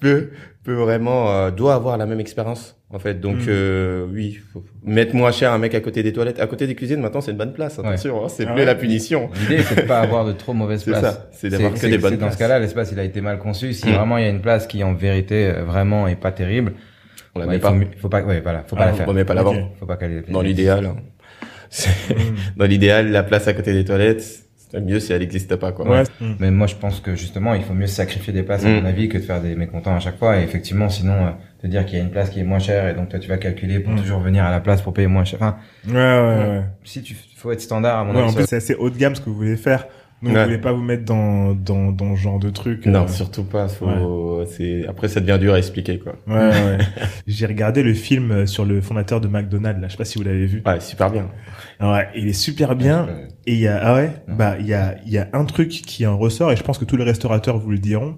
[0.00, 0.30] peut
[0.64, 3.20] peut vraiment euh, doit avoir la même expérience en fait.
[3.20, 3.46] Donc Mm.
[3.48, 6.74] euh, oui, faut mettre moins cher un mec à côté des toilettes, à côté des
[6.74, 7.00] cuisines.
[7.00, 7.78] Maintenant, c'est une bonne place.
[7.78, 8.66] Attention, hein, c'est Ah plus ouais.
[8.66, 9.30] la punition.
[9.40, 11.02] L'idée, c'est de pas avoir de trop mauvaises C'est places.
[11.02, 12.34] ça, c'est d'avoir que des bonnes Dans places.
[12.34, 13.72] ce cas-là, l'espace, il a été mal conçu.
[13.72, 13.92] Si Mm.
[13.92, 16.74] vraiment il y a une place qui, en vérité, euh, vraiment est pas terrible,
[17.34, 18.92] On la ouais, met il faut, pas faut pas, ouais, voilà, faut pas Ah, la
[18.92, 19.06] on faire.
[19.06, 19.54] remet pas l'avant.
[19.54, 19.62] Ok.
[19.80, 20.96] Faut pas Dans l'idéal, hein.
[22.10, 22.14] Mm.
[22.56, 25.88] dans l'idéal, la place à côté des toilettes, c'est mieux si elle n'existe pas quoi.
[25.88, 26.02] Ouais.
[26.38, 28.80] Mais moi, je pense que justement, il faut mieux sacrifier des places, à Mm.
[28.80, 30.38] mon avis, que de faire des mécontents à chaque fois.
[30.38, 31.30] Et effectivement, sinon, euh,
[31.62, 33.28] te dire qu'il y a une place qui est moins chère et donc toi, tu
[33.28, 33.96] vas calculer pour Mm.
[34.00, 35.38] toujours venir à la place pour payer moins cher.
[35.42, 35.56] Enfin,
[35.86, 36.62] Ouais, ouais, ouais.
[36.84, 38.36] si tu, faut être standard, à mon Ouais, en avis.
[38.36, 39.86] plus, c'est assez haut de gamme ce que vous voulez faire.
[40.20, 40.40] Donc, Ouais.
[40.40, 42.86] vous voulez pas vous mettre dans, dans, dans ce genre de truc.
[42.86, 43.68] Non, euh, surtout pas.
[43.68, 46.16] Faut, c'est après ça devient dur à expliquer quoi.
[46.26, 46.78] Ouais, ouais.
[47.28, 49.86] J'ai regardé le film euh, sur le fondateur de McDonald's, là.
[49.86, 50.62] Je sais pas si vous l'avez vu.
[50.66, 51.28] Ouais, super bien.
[51.80, 53.06] Ouais, il est super bien.
[53.46, 54.34] Et il y a, ah ouais, Non.
[54.34, 56.78] bah, il y a, il y a un truc qui en ressort, et je pense
[56.78, 58.16] que tous les restaurateurs vous le diront.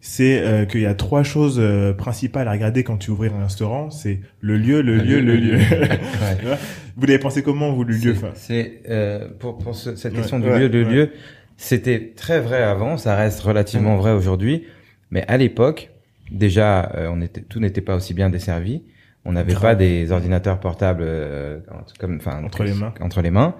[0.00, 3.42] C'est euh, qu'il y a trois choses euh, principales à regarder quand tu ouvres un
[3.44, 3.90] restaurant.
[3.90, 5.56] C'est le lieu, le, lieu, le lieu.
[5.70, 6.56] ouais.
[6.96, 8.14] Vous l'avez pensé comment, vous, le lieu?
[8.34, 10.90] C'est- euh, pour pour ce- cette Ouais, question du ouais, lieu, le ouais.
[10.92, 11.10] lieu,
[11.56, 14.64] c'était très vrai avant, ça reste relativement vrai aujourd'hui.
[15.10, 15.90] Mais à l'époque,
[16.30, 18.82] déjà, euh, on était, tout n'était pas aussi bien desservi.
[19.24, 21.58] On n'avait pas des ordinateurs portables euh,
[21.98, 22.94] comme, enfin, Entre les mains.
[23.00, 23.56] Entre les mains.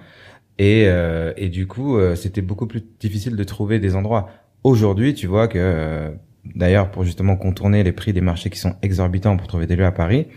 [0.59, 4.31] Et, euh, et du coup, euh, c'était beaucoup plus difficile de trouver des endroits.
[4.65, 6.11] Aujourd'hui, tu vois que, euh,
[6.55, 9.85] d'ailleurs, pour justement contourner les prix des marchés qui sont exorbitants pour trouver des lieux
[9.85, 10.29] à Paris,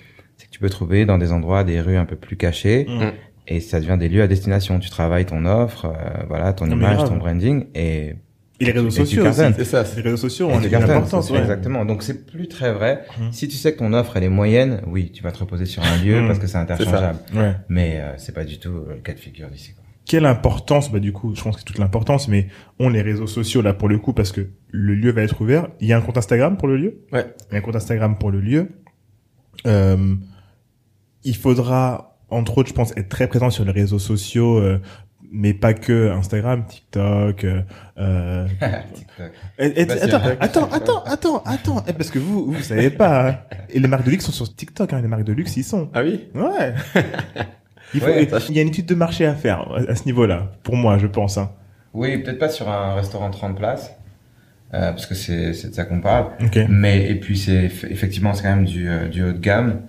[0.52, 3.12] tu peux trouver dans des endroits, des rues un peu plus cachées, Mm.
[3.48, 4.80] et ça devient des lieux à destination.
[4.80, 8.16] Tu travailles ton offre, euh, voilà, ton Non, image, ton branding, et
[8.62, 9.40] Et les réseaux Et sociaux aussi.
[9.56, 9.84] C'est ça.
[9.96, 11.28] Les réseaux sociaux cartonnes, importance.
[11.28, 11.40] c'est- ouais.
[11.40, 11.86] Exactement.
[11.86, 13.06] Donc c'est plus très vrai.
[13.18, 13.32] Mhm.
[13.32, 15.82] Si tu sais que ton offre elle est moyenne, oui, tu vas te reposer sur
[15.82, 16.28] un lieu Mhm.
[16.28, 17.20] parce que c'est interchangeable.
[17.34, 17.54] Ouais.
[17.70, 19.76] Mais euh, c'est pas du tout le cas de figure d'ici.
[20.06, 22.48] Quelle importance, bah du coup, je pense que c'est toute l'importance, mais
[22.80, 25.70] ont les réseaux sociaux là pour le coup parce que le lieu va être ouvert.
[25.80, 27.02] Il y a un compte Instagram pour le lieu?
[27.14, 27.28] Ouais.
[27.50, 28.68] Il y a un compte Instagram pour le lieu.
[29.68, 30.16] Euh,
[31.24, 34.80] il faudra, entre autres, je pense, être très présent sur les réseaux sociaux, euh,
[35.32, 37.44] mais pas que Instagram, TikTok.
[37.44, 37.62] Euh,
[38.00, 38.48] euh,
[38.94, 39.32] TikTok.
[39.60, 43.30] et- et- Bah, attends, attends, attends, attends, attends, eh, parce que vous, vous savez pas.
[43.30, 43.38] hein.
[43.70, 44.92] Et les marques de luxe sont sur TikTok.
[44.94, 45.90] Hein, les marques de luxe, ils sont.
[45.94, 46.28] Ah oui?
[46.34, 46.74] Ouais.
[47.94, 50.52] Il, faut, Ouais, il y a une étude de marché à faire à ce niveau-là,
[50.62, 51.40] pour moi, je pense.
[51.40, 51.50] Hein.
[51.96, 53.96] Oui, peut-être pas sur un restaurant 30 places,
[54.76, 56.28] euh, parce que c'est c'est de ça qu'on parle.
[56.44, 56.60] Ok.
[56.70, 59.82] Mais et puis c'est eff- effectivement c'est quand même du, du haut de gamme,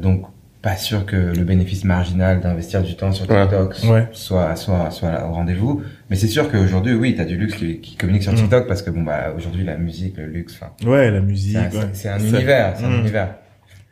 [0.00, 0.26] donc
[0.62, 3.26] pas sûr que le bénéfice marginal d'investir du temps sur.
[3.26, 4.08] TikTok Ouais.
[4.12, 5.82] soit soit soit au rendez-vous.
[6.08, 8.36] Mais c'est sûr qu'aujourd'hui oui, t'as du luxe qui, qui communique sur Mm.
[8.36, 11.58] TikTok parce que bon bah aujourd'hui la musique, le luxe, enfin Ouais, la musique.
[11.92, 12.28] c'est un, ouais.
[12.28, 13.00] univers, c'est un Mm.
[13.00, 13.34] univers.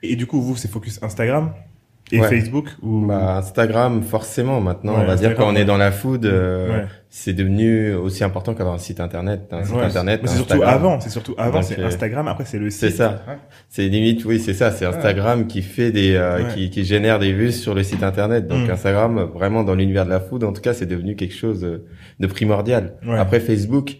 [0.02, 1.52] Et du coup, vous, c'est focus Instagram?
[2.12, 2.28] Et Ouais.
[2.28, 5.90] Facebook ou Bah, Instagram, forcément, maintenant, Ouais, on va dire quand on est dans la
[5.90, 6.84] food, euh, Ouais.
[7.08, 9.48] c'est devenu aussi important qu'avoir un site internet.
[9.50, 12.70] Un site internet, c'est surtout avant, c'est surtout avant, c'est euh, Instagram, après c'est le
[12.70, 12.98] C'est site.
[12.98, 13.22] ça.
[13.26, 13.34] Ouais.
[13.70, 14.70] C'est limite, oui, c'est ça.
[14.70, 18.46] C'est Instagram qui fait des, euh, qui, qui génère des vues sur le site internet.
[18.46, 18.72] Donc Mm.
[18.72, 21.84] Instagram, vraiment dans l'univers de la food, en tout cas, c'est devenu quelque chose euh,
[22.20, 22.94] de primordial.
[23.16, 23.96] Après, Facebook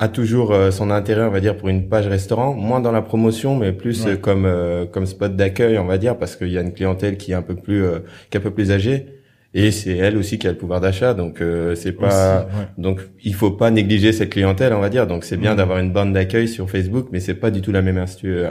[0.00, 3.02] a toujours euh, son intérêt, on va dire, pour une page restaurant, moins dans la
[3.02, 4.12] promotion, mais plus Ouais.
[4.12, 7.16] euh, comme euh, comme spot d'accueil, on va dire, parce qu'il y a une clientèle
[7.16, 7.98] qui est un peu plus euh,
[8.30, 9.06] qui est un peu plus âgée.
[9.54, 12.66] Et c'est elle aussi qui a le pouvoir d'achat, donc euh, c'est pas Aussi, ouais.
[12.76, 15.06] donc il faut pas négliger cette clientèle, on va dire.
[15.06, 17.80] Donc c'est bien d'avoir une bande d'accueil sur Facebook, mais c'est pas du tout la
[17.82, 18.50] même instu- euh,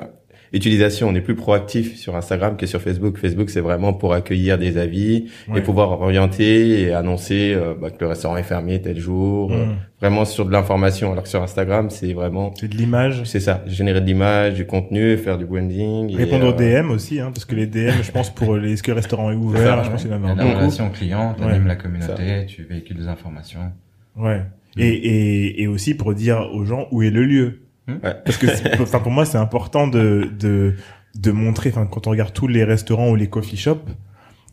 [0.53, 1.07] utilisation.
[1.09, 3.17] On est plus proactif sur Instagram que sur Facebook.
[3.17, 5.59] Facebook c'est vraiment pour accueillir des avis Ouais.
[5.59, 9.51] et pouvoir orienter et annoncer euh, bah, que le restaurant est fermé tel jour.
[9.51, 9.75] euh, Mm.
[9.99, 11.11] vraiment sur de l'information.
[11.11, 13.21] Alors que sur Instagram c'est vraiment C'est de l'image.
[13.25, 16.11] c'est ça, générer de l'image, du contenu, faire du branding.
[16.11, 18.73] et, Répondre aux euh, DM aussi, hein, parce que les DM, je pense pour les,
[18.73, 19.83] est-ce que le restaurant est ça, ouvert, ouais.
[19.85, 21.67] je pense qu'il y en avait a un la relation client, t'animes Ouais.
[21.67, 23.71] la communauté, tu véhicules des informations.
[24.15, 24.41] Ouais.
[24.77, 27.61] Et, et, et aussi pour dire aux gens où est le lieu.
[27.87, 27.93] Hmm.
[28.03, 28.15] Ouais.
[28.25, 30.75] Parce que, enfin, pour moi, c'est important de, de,
[31.15, 33.85] de montrer, enfin, quand on regarde tous les restaurants ou les coffee shops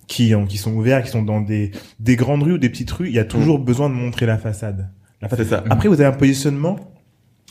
[0.07, 2.91] qui, ont, qui sont ouverts, qui sont dans des, des grandes rues ou des petites
[2.91, 4.89] rues, il y a toujours besoin de montrer la façade.
[5.21, 5.47] La façade.
[5.47, 5.65] Ça.
[5.71, 6.79] Après, vous avez un positionnement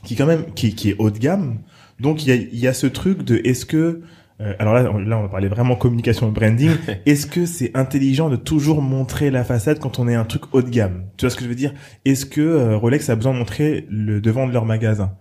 [0.03, 1.59] qui, quand même, qui, qui est haut de gamme.
[1.99, 4.01] Donc, il y a, il y a ce truc de, est-ce que,
[4.41, 6.71] euh, alors là, on- là, on va parler vraiment communication et branding.
[7.05, 10.61] Est-ce que c'est intelligent de toujours montrer la façade quand on est un truc haut
[10.61, 11.03] de gamme?
[11.17, 11.73] Tu vois ce que je veux dire?
[12.05, 15.13] Est-ce que euh, Rolex a besoin de montrer le devant de leur magasin?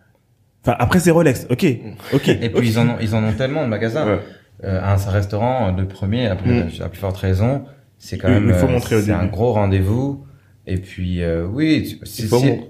[0.65, 1.67] Enfin, après c'est Rolex, ok,
[2.13, 2.29] ok.
[2.29, 4.07] Et puis ils en ont, ils en ont tellement de magasins.
[4.07, 4.19] Ouais.
[4.65, 6.83] Euh, un restaurant de premier, à plus, Mm.
[6.85, 7.65] à plus forte raison,
[7.99, 10.25] c'est quand même il faut euh, montrer au c'est un gros rendez-vous.
[10.69, 12.29] Et puis euh, oui, tu- si,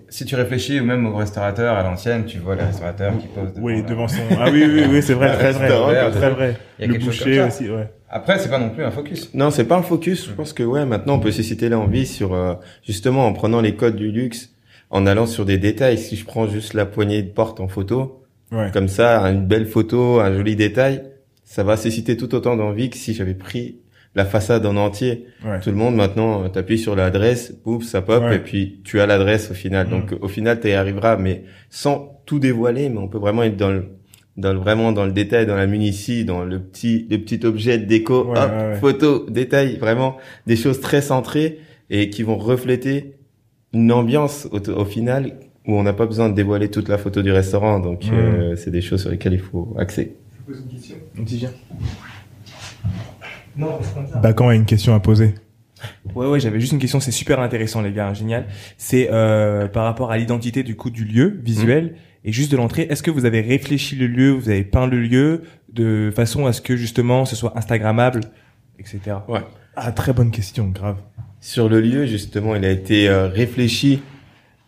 [0.09, 3.53] si, tu réfléchis ou même aux restaurateurs à l'ancienne, tu vois les restaurateurs qui posent.
[3.61, 4.22] Oui, la- devant son.
[4.40, 6.57] Ah oui, oui, oui, c'est vrai, très vrai, restaurant, très, vrai.
[6.78, 7.90] Il y a Le quelque chose boucher aussi, ouais.
[8.09, 9.28] Après, c'est pas non plus un focus.
[9.34, 10.26] Non, c'est pas un focus.
[10.28, 13.74] Je pense que ouais, maintenant on peut susciter l'envie sur euh, justement en prenant les
[13.76, 14.49] codes du luxe,
[14.93, 15.99] en allant sur des détails.
[15.99, 18.20] Si je prends juste la poignée de porte en photo,
[18.53, 18.70] Ouais.
[18.72, 21.03] comme ça, une belle photo, un joli détail,
[21.43, 23.78] ça va susciter tout autant d'envie que si j'avais pris
[24.14, 25.24] la façade en entier.
[25.43, 25.59] Ouais.
[25.61, 28.36] Tout le monde maintenant, t'appuies sur l'adresse, pouf, ça pop, Ouais.
[28.36, 29.86] et puis tu as l'adresse au final.
[29.86, 29.90] Mm.
[29.90, 33.57] Donc au final, tu y arriveras, mais sans tout dévoiler, mais on peut vraiment être
[33.57, 33.86] dans le
[34.38, 37.78] dans le, vraiment dans le détail, dans la municie, dans le petit le petit objet
[37.78, 40.16] de déco, Ouais, hop, photo, détail, vraiment
[40.47, 41.59] des choses très centrées
[41.90, 43.14] et qui vont refléter
[43.73, 47.23] une ambiance au, au final où on n'a pas besoin de dévoiler toute la photo
[47.23, 47.79] du restaurant.
[47.81, 48.14] Donc Mm.
[48.14, 50.16] euh, c'est des choses sur lesquelles il faut axer.
[51.18, 51.51] On t'y vient.
[54.23, 55.35] Bacan a une question à poser.
[56.14, 58.47] Ouais, ouais, j'avais juste une question, c'est super intéressant, les gars, génial.
[58.79, 62.83] C'est euh, par rapport à l'identité du coup du lieu visuel et juste de l'entrée.
[62.89, 65.43] Est-ce que vous avez réfléchi le lieu, vous avez peint le lieu
[65.73, 68.20] de façon à ce que justement ce soit instagrammable,
[68.79, 69.01] etc.
[69.75, 70.99] Ah, très bonne question, grave.
[71.43, 74.01] Sur le lieu, justement, il a été euh, réfléchi,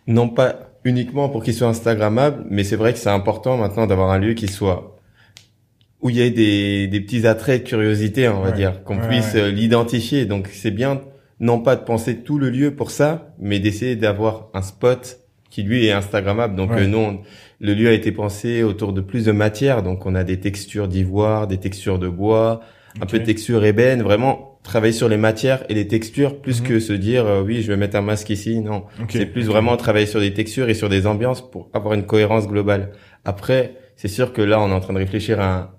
[0.08, 4.10] non pas uniquement pour qu'il soit Instagrammable, mais c'est vrai que c'est important maintenant d'avoir
[4.10, 4.90] un lieu qui soit
[6.02, 8.56] où il y ait des, des petits attraits de curiosité, on va Ouais.
[8.56, 9.40] dire, qu'on Ouais, puisse ouais.
[9.40, 10.26] euh, l'identifier.
[10.26, 11.00] Donc c'est bien,
[11.40, 15.20] non pas de penser tout le lieu pour ça, mais d'essayer d'avoir un spot
[15.50, 16.56] qui lui est Instagrammable.
[16.56, 17.20] Donc euh, nous, on-
[17.60, 19.82] le lieu a été pensé autour de plus de matières.
[19.84, 22.60] Donc, on a des textures d'ivoire, des textures de bois,
[23.00, 24.02] un peu de texture ébène.
[24.02, 26.66] Vraiment, travailler sur les matières et les textures plus Mhm.
[26.66, 28.60] que se dire, euh, oui, je vais mettre un masque ici.
[28.60, 28.84] Non.
[29.10, 32.48] C'est plus vraiment travailler sur des textures et sur des ambiances pour avoir une cohérence
[32.48, 32.90] globale.
[33.24, 35.70] Après, c'est sûr que là, on est en train de réfléchir à, un-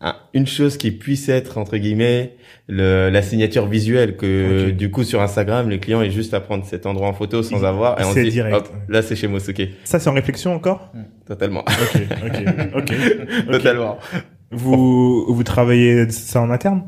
[0.00, 2.36] à une chose qui puisse être, entre guillemets,
[2.66, 6.64] le, la signature visuelle que, du coup, sur Instagram, le client est juste à prendre
[6.64, 9.26] cet endroit en photo sans Il- avoir et on dit, direct, hop, là, c'est chez
[9.28, 9.68] Mosuke.
[9.84, 10.92] Ça, c'est en réflexion encore?
[11.26, 11.60] Totalement.
[11.66, 12.42] Ok, ok,
[12.74, 12.74] ok.
[12.76, 13.50] ok.
[13.52, 13.98] Totalement.
[14.50, 16.84] Vous, vous travaillez ça en interne?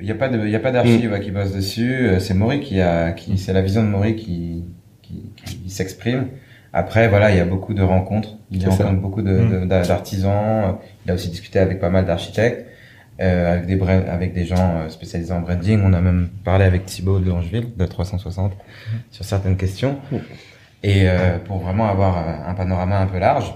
[0.00, 2.06] Il n'y a pas de, il y a pas d'archive ouais, qui bosse dessus.
[2.06, 4.64] Euh, C'est Maury qui a, qui, c'est la vision de Maury qui,
[5.02, 6.28] qui, qui s'exprime.
[6.72, 8.36] Après, voilà, il y a beaucoup de rencontres.
[8.50, 8.68] Il ça.
[8.70, 9.68] rencontre beaucoup de, Mm.
[9.68, 10.76] d'artisans.
[11.04, 12.66] Il a aussi discuté avec pas mal d'architectes,
[13.20, 15.80] euh, avec des avec des gens euh, spécialisés en branding.
[15.84, 18.52] On a même parlé avec Thibaut de Angeville de 360
[19.10, 19.96] sur certaines questions.
[20.12, 20.16] Mm.
[20.84, 23.52] Et euh, pour vraiment avoir euh, un panorama un peu large.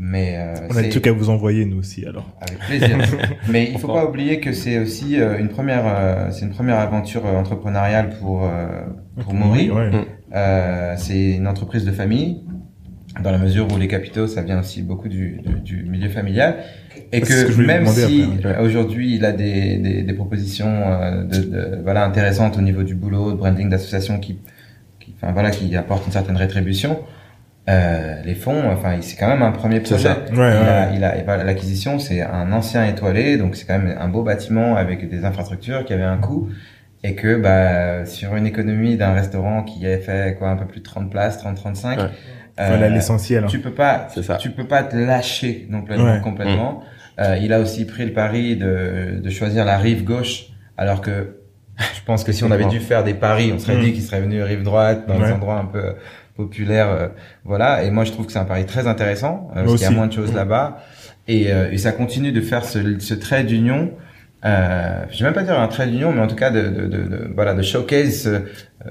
[0.00, 2.30] Mais euh, On a des trucs à vous envoyer, nous aussi, alors.
[2.40, 2.96] avec plaisir.
[3.50, 6.78] Mais il faut pas oublier que c'est aussi euh, une première, euh, c'est une première
[6.78, 8.82] aventure euh, entrepreneuriale pour euh,
[9.20, 9.70] pour Maury.
[9.72, 9.90] Ouais.
[10.96, 12.42] C'est une entreprise de famille,
[13.24, 16.58] dans la mesure où les capitaux, ça vient aussi beaucoup du, du, du milieu familial,
[17.10, 21.78] et que même si euh, aujourd'hui il a des, des, des propositions euh, de, de-
[21.82, 24.38] voilà intéressantes au niveau du boulot, de branding, d'association qui,
[25.00, 27.00] qui, enfin voilà, qui apportent une certaine rétribution.
[27.68, 30.08] Euh, les fonds, enfin, c'est quand même un premier projet.
[30.08, 30.16] ça.
[30.32, 30.88] Ouais, il a, ouais.
[30.96, 34.22] il a, et voilà, l'acquisition, c'est un ancien étoilé, donc c'est quand même un beau
[34.22, 36.48] bâtiment avec des infrastructures qui avait un coût
[37.04, 40.80] et que bah sur une économie d'un restaurant qui avait fait quoi un peu plus
[40.80, 42.06] de 30 places, 30 35 Ouais.
[42.56, 43.44] Voilà l'essentiel.
[43.44, 43.48] hein.
[43.48, 44.34] tu peux pas C'est ça.
[44.36, 46.20] tu peux pas te lâcher non pleinement Ouais.
[46.20, 46.82] complètement.
[47.20, 50.46] Euh, il a aussi pris le pari de de choisir la rive gauche
[50.76, 51.36] alors que
[51.78, 53.80] je pense que si on avait dû faire des paris, on serait Mm.
[53.84, 55.26] dit qu'il serait venu rive droite dans Ouais.
[55.26, 55.94] des endroits un peu
[56.42, 57.08] populaires euh,
[57.44, 57.82] voilà.
[57.84, 59.90] Et moi je trouve que c'est un pari très intéressant euh, parce qu'il y a
[59.90, 60.78] moins de choses là-bas.
[61.26, 63.90] Et, euh, et ça continue de faire ce, ce trait d'union
[64.44, 66.86] euh, je vais même pas dire un trait d'union mais en tout cas de, de,
[66.86, 68.40] de, de- voilà de showcase euh,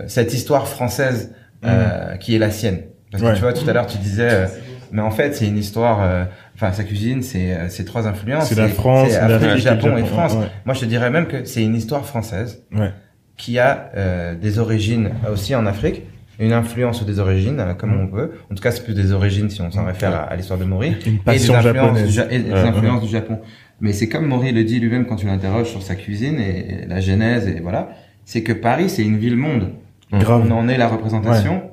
[0.07, 1.33] cette histoire française
[1.65, 2.81] euh, qui est la sienne.
[3.11, 3.33] Parce que Ouais.
[3.35, 4.45] tu vois tout à l'heure tu disais euh,
[4.91, 6.25] mais en fait c'est une histoire euh,
[6.55, 8.49] enfin sa cuisine c'est c'est trois influences.
[8.49, 10.33] C'est la France, c'est Afrique, le Japon et France.
[10.35, 10.47] Ouais.
[10.65, 12.91] moi je te dirais même que c'est une histoire française Ouais.
[13.37, 16.03] qui a euh, des origines aussi en Afrique,
[16.39, 18.01] une influence ou des origines, euh, comme Mm.
[18.11, 18.31] on veut.
[18.51, 19.91] En tout cas, c'est plus des origines si on s'en Ouais.
[19.91, 20.89] réfère à, à l'histoire de Maury.
[21.05, 23.39] Une Et des passion influences, du, Ja- et des influences du Japon.
[23.81, 26.85] Mais c'est comme Maury le dit lui-même quand tu l'interroges sur sa cuisine et, et
[26.87, 27.89] la genèse et voilà,
[28.25, 29.69] c'est que Paris c'est une ville-monde.
[30.11, 30.47] Grave.
[30.49, 31.63] On en est la représentation.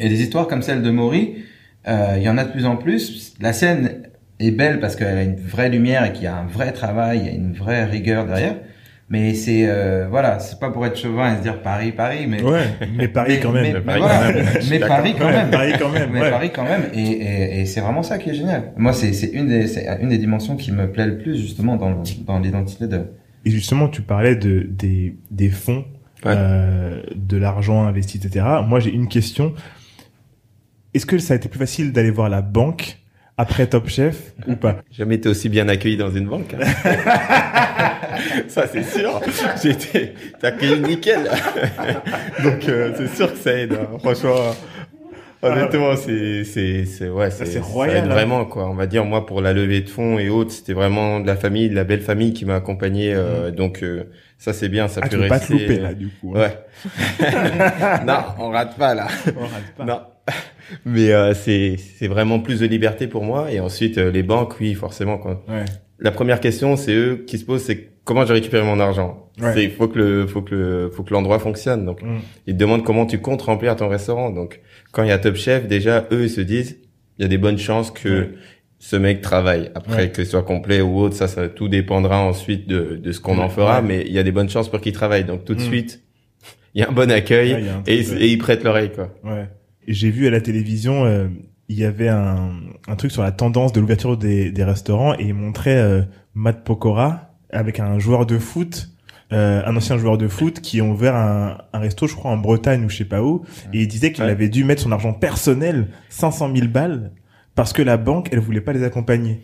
[0.00, 1.34] Et des histoires comme celle de Maury,
[1.86, 3.34] euh, il y en a de plus en plus.
[3.40, 4.02] La scène
[4.40, 7.18] est belle parce qu'elle a une vraie lumière et qu'il y a un vrai travail,
[7.22, 8.54] il y a une vraie rigueur derrière.
[9.10, 12.42] Mais c'est euh, voilà, c'est pas pour être chauvin et se dire Paris, Paris, mais
[12.42, 13.64] Ouais, mais Paris quand même.
[13.64, 13.80] mais,
[14.80, 15.50] Paris quand même.
[15.50, 16.10] Paris quand même.
[16.12, 16.30] Mais ouais.
[16.30, 18.72] Paris quand même, et, et, et c'est vraiment ça qui est génial.
[18.76, 21.76] Moi, c'est c'est une des c'est une des dimensions qui me plaît le plus justement
[21.76, 23.00] dans dans l'identité de.
[23.46, 25.86] Et justement, tu parlais de des des fonds,
[26.24, 26.32] Ouais.
[26.36, 28.44] euh, de l'argent investi, etc.
[28.66, 29.54] Moi, j'ai une question.
[30.92, 32.98] Est-ce que ça a été plus facile d'aller voir la banque
[33.38, 34.16] après Top Chef
[34.46, 34.78] ou pas?
[34.90, 36.54] Jamais été aussi bien accueilli dans une banque.
[36.60, 36.66] hein.
[38.48, 39.20] ça, c'est sûr.
[39.62, 40.12] J'ai été
[40.42, 41.30] accueilli nickel.
[42.42, 43.72] Donc, euh, c'est sûr que ça aide.
[43.80, 43.96] hein.
[44.00, 44.54] Franchement,
[45.42, 48.08] honnêtement, c'est, c'est, c'est, ouais, c'est, ça royal, hein.
[48.14, 48.68] vraiment, quoi.
[48.68, 51.36] On va dire, moi, pour la levée de fonds et autres, c'était vraiment de la
[51.36, 53.12] famille, de la belle famille qui m'a accompagné.
[53.14, 54.04] euh, Donc, euh,
[54.38, 54.88] ça, c'est bien.
[54.88, 55.68] Ça Ah, peut tu peux pas te rester.
[55.68, 56.34] louper là, du coup.
[56.36, 56.40] hein.
[56.40, 58.04] Ouais.
[58.06, 59.08] non, on rate pas, là.
[59.36, 59.84] On rate pas.
[59.84, 60.00] Non.
[60.84, 64.60] Mais euh, c'est c'est vraiment plus de liberté pour moi et ensuite euh, les banques
[64.60, 65.42] oui forcément quoi.
[65.48, 65.64] Ouais.
[65.98, 69.30] La première question c'est eux qui se posent c'est comment j'ai récupéré mon argent.
[69.40, 69.52] Ouais.
[69.54, 72.18] C'est il faut que le faut que le faut que l'endroit fonctionne donc Mm.
[72.48, 74.60] ils te demandent comment tu comptes remplir ton restaurant donc
[74.92, 76.78] quand il y a Top Chef déjà eux ils se disent
[77.18, 78.34] il y a des bonnes chances que
[78.80, 80.10] ce mec travaille après Ouais.
[80.10, 83.38] que ce soit complet ou autre ça ça tout dépendra ensuite de de ce qu'on
[83.38, 83.86] en fera Ouais.
[83.88, 85.64] mais il y a des bonnes chances pour qu'il travaille donc tout de Mm.
[85.64, 86.02] suite
[86.74, 88.22] il y a un bon accueil un et, ouais.
[88.22, 89.08] et ils prêtent l'oreille quoi.
[89.24, 89.46] Ouais.
[89.86, 91.28] J'ai vu à la télévision, euh,
[91.70, 92.50] il y avait un,
[92.88, 96.02] un truc sur la tendance de l'ouverture des, des restaurants et il montrait euh,
[96.34, 98.90] Matt Pokora avec un joueur de foot,
[99.32, 102.36] euh, un ancien joueur de foot qui a ouvert un, un resto, je crois en
[102.38, 104.30] Bretagne ou je sais pas où, et il disait qu'il Ouais.
[104.30, 107.12] avait dû mettre son argent personnel, 500 000 balles,
[107.54, 109.42] parce que la banque, elle voulait pas les accompagner.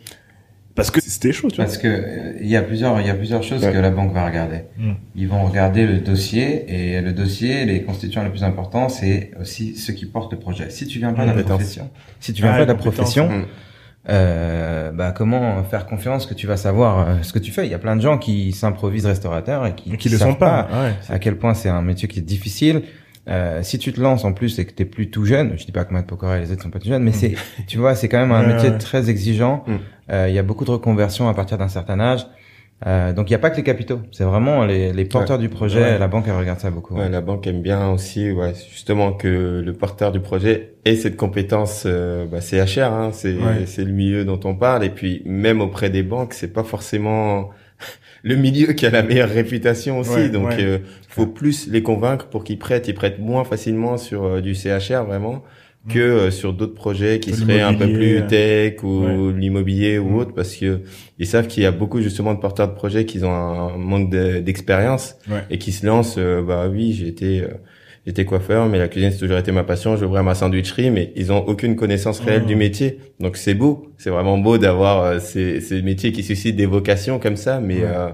[0.73, 1.65] Parce que c'était chaud, tu vois.
[1.65, 3.71] Parce que euh, il y a plusieurs il y a plusieurs choses Ouais.
[3.71, 4.63] que la banque va regarder.
[4.77, 4.91] Mm.
[5.15, 9.77] Ils vont regarder le dossier et le dossier, les constituants les plus importants, c'est aussi
[9.77, 10.69] ceux qui portent le projet.
[10.71, 11.89] Si tu viens pas de la profession,
[12.19, 13.45] si tu viens Ah, pas de la profession, Mm.
[14.09, 17.65] Euh, bah comment faire confiance que tu vas savoir euh, ce que tu fais?
[17.65, 20.67] Il y a plein de gens qui s'improvisent restaurateurs et qui, Qui le sont pas.
[20.71, 20.93] ouais.
[21.09, 22.83] à quel point c'est un métier qui est difficile.
[23.27, 25.71] euh, si tu te lances en plus et que t'es plus tout jeune, je dis
[25.71, 27.13] pas que Matt Pokora et les autres sont pas tout jeunes, mais Mm.
[27.15, 27.35] c'est,
[27.65, 29.63] tu vois, c'est quand même un métier très exigeant.
[29.65, 29.73] Mm.
[30.11, 32.27] Euh, Il y a beaucoup de reconversions à partir d'un certain âge.
[32.85, 35.47] Euh, donc il y a pas que les capitaux, c'est vraiment les, les porteurs du
[35.47, 35.81] projet.
[35.81, 35.97] Ouais.
[35.97, 36.95] La banque elle regarde ça beaucoup.
[36.95, 41.15] Ouais, la banque aime bien aussi, ouais, justement que le porteur du projet ait cette
[41.15, 45.89] compétence euh, bah, CHR, hein, c'est le milieu dont on parle, et puis même auprès
[45.89, 47.51] des banques, c'est pas forcément
[48.23, 52.43] le milieu qui a la meilleure réputation aussi, donc euh, faut plus les convaincre pour
[52.43, 55.43] qu'ils prêtent, ils prêtent moins facilement sur euh, du CHR vraiment
[55.87, 59.33] que euh, sur d'autres projets qui seraient un peu plus tech ou ouais.
[59.39, 60.15] l'immobilier ou Mm.
[60.15, 60.81] autre parce que
[61.19, 64.09] ils savent qu'il y a beaucoup justement de porteurs de projets qui ont un manque
[64.09, 65.43] de- d'expérience Ouais.
[65.49, 67.47] et qui se lancent euh, bah oui j'ai été euh,
[68.07, 71.31] j'étais coiffeur mais la cuisine c'est toujours été ma passion j'ouvrais ma sandwicherie mais ils
[71.31, 72.47] ont aucune connaissance réelle Mhm.
[72.47, 76.55] du métier donc c'est beau c'est vraiment beau d'avoir euh, ces, ces métiers qui suscitent
[76.55, 77.83] des vocations comme ça mais Ouais.
[77.85, 78.09] euh,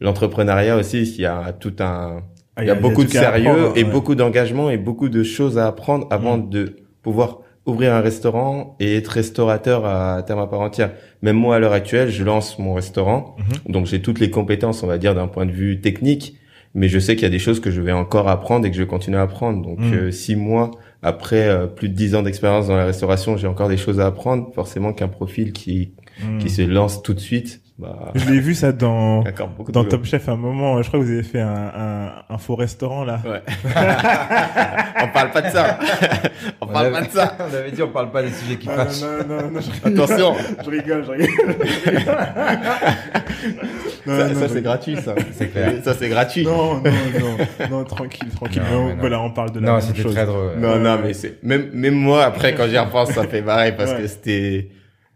[0.00, 2.22] l'entrepreneuriat aussi il y a tout un
[2.56, 5.66] Ah, il y a beaucoup de sérieux et beaucoup d'engagement et beaucoup de choses à
[5.68, 6.50] apprendre avant Mm.
[6.50, 10.92] de pouvoir ouvrir un restaurant et être restaurateur à terme à part entière.
[11.22, 13.36] Même moi, à l'heure actuelle, je lance mon restaurant.
[13.66, 13.72] Mhm.
[13.72, 16.36] Donc, j'ai toutes les compétences, on va dire, d'un point de vue technique.
[16.74, 18.76] Mais je sais qu'il y a des choses que je vais encore apprendre et que
[18.76, 19.62] je vais continuer à apprendre.
[19.62, 19.92] Donc, Mm.
[19.94, 20.70] euh, six mois
[21.02, 24.06] après euh, plus de dix ans d'expérience dans la restauration, j'ai encore des choses à
[24.06, 24.50] apprendre.
[24.54, 25.92] Forcément qu'un profil qui,
[26.24, 26.38] Mm.
[26.38, 29.22] qui se lance tout de suite, bah, Je l'ai vu ça dans
[29.68, 29.84] dans.
[29.84, 30.82] Top Chef à un moment.
[30.82, 33.20] Je crois que vous avez fait un un, un faux restaurant là.
[33.24, 33.42] Ouais.
[35.02, 35.78] on parle pas de ça.
[36.60, 37.36] on parle avait- pas de ça.
[37.40, 39.00] on avait dit on parle pas des sujets qui Ah, fâchent.
[39.02, 40.02] non, non, non, non, je rigole.
[40.04, 40.34] Attention.
[40.64, 41.28] Je rigole, je rigole.
[44.06, 45.14] Non, Ça, c'est gratuit, ça.
[45.32, 45.72] C'est clair.
[45.84, 46.44] Ça, c'est gratuit.
[46.44, 46.82] Non, non,
[47.20, 48.62] non, non, tranquille, tranquille.
[48.70, 50.14] Non, voilà, on parle de la Non, même c'était chose.
[50.14, 50.52] très drôle.
[50.58, 53.92] Non, non, mais c'est, même, même moi, après, quand j'y repense, ça fait marrer parce
[53.92, 53.98] Ouais.
[54.02, 54.68] que c'était,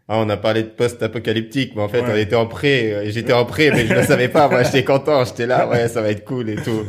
[0.09, 2.11] ah, on a parlé de post-apocalyptique, mais en fait, Ouais.
[2.13, 4.83] on était en pré, euh, j'étais en pré, mais je le savais pas, moi, j'étais
[4.83, 6.85] content, j'étais là, ouais, ça va être cool et tout.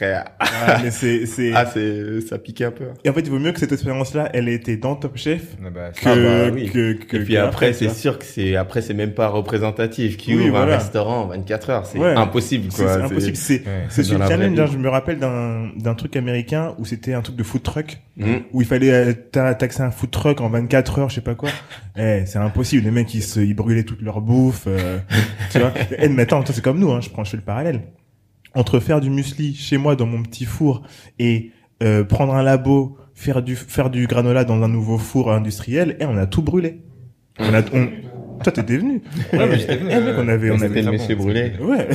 [0.00, 2.84] Ah, mais c'est, c'est, Ah, c'est, ça piquait un peu.
[3.04, 5.42] et en fait, il vaut mieux que cette expérience-là, elle ait été dans Top Chef
[5.64, 6.14] Ah bah, que, Ah
[6.48, 6.70] bah oui.
[6.70, 10.16] que, que, et puis que après, c'est sûr que c'est, après, c'est même pas représentatif.
[10.16, 10.74] Qui Oui, ouvre voilà.
[10.74, 11.86] un restaurant en 24 heures?
[11.86, 12.14] C'est Ouais.
[12.14, 12.94] impossible, C'est quoi.
[12.94, 13.36] c'est impossible.
[13.36, 13.84] C'est, Ouais.
[13.88, 14.58] c'est challenge.
[14.60, 17.98] hein, je me rappelle d'un, d'un truc américain où c'était un truc de food truck.
[18.18, 18.34] Mm.
[18.52, 21.34] où il fallait euh, ta- taxer un food truck en 24 heures, je sais pas
[21.34, 21.48] quoi.
[21.98, 22.84] Eh, c'est impossible.
[22.84, 24.98] Les mecs, ils se, ils brûlaient toute leur bouffe, euh,
[25.50, 25.72] tu vois.
[25.98, 27.00] Eh, mais attends, toi, c'est comme nous, hein.
[27.02, 27.80] Je prends, je fais le parallèle.
[28.54, 30.82] Entre faire du muesli chez moi dans mon petit four
[31.18, 31.50] et
[31.82, 36.04] euh, prendre un labo, faire du faire du granola dans un nouveau four industriel, et
[36.04, 36.80] on a tout brûlé.
[37.38, 37.88] On a, on...
[38.44, 39.02] Toi, t'étais venu.
[39.32, 41.14] Ouais, mais j'étais venu, Eh, mec, euh, on avait, on avait C'était le très monsieur
[41.16, 41.22] bon.
[41.24, 41.52] brûlé.
[41.60, 41.88] Ouais,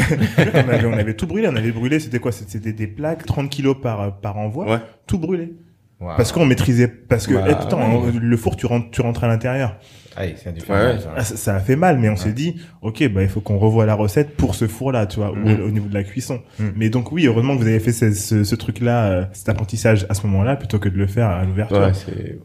[0.66, 1.48] on avait, on avait tout brûlé.
[1.48, 2.32] On avait brûlé, c'était quoi?
[2.32, 4.80] C'était des plaques, 30 kilos par par envoi, Ouais.
[5.08, 5.54] tout brûlé.
[6.00, 6.12] Wow.
[6.16, 8.12] Parce qu'on maîtrisait, parce que Bah, eh, attends, ouais.
[8.22, 9.78] le four, tu rentres, tu rentres à l'intérieur.
[10.16, 10.98] Ah, oui, c'est du Ouais, ouais.
[11.16, 13.58] Ah, ça, ça a fait mal, mais on s'est dit, ok, bah il faut qu'on
[13.58, 16.42] revoie la recette pour ce four-là, tu vois, au, au niveau de la cuisson.
[16.60, 16.74] Mhm.
[16.76, 20.06] Mais donc oui, heureusement que vous avez fait ce, ce, ce truc-là, euh, cet apprentissage
[20.10, 21.80] à ce moment-là, plutôt que de le faire à l'ouverture.
[21.80, 22.38] Ouais, c'est,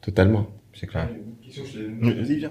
[0.00, 0.46] totalement.
[0.72, 1.08] C'est clair.
[2.00, 2.50] Vas-y, viens.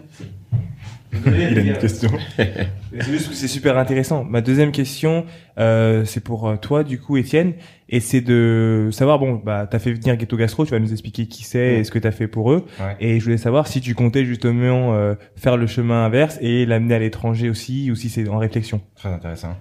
[1.26, 2.12] Il a une question.
[2.38, 4.24] C'est juste que c'est super intéressant.
[4.24, 5.26] Ma deuxième question,
[5.58, 7.54] euh, c'est pour euh, toi, du coup, Étienne,
[7.90, 11.26] et c'est de savoir, bon, bah, t'as fait venir Ghetto Gastro, tu vas nous expliquer
[11.26, 12.66] qui c'est et ce que t'as fait pour eux.
[12.80, 12.96] Ouais.
[13.00, 16.96] Et je voulais savoir si tu comptais justement euh, faire le chemin inverse et l'amener
[16.96, 18.82] à l'étranger aussi, ou si c'est en réflexion.
[18.96, 19.58] Très intéressant.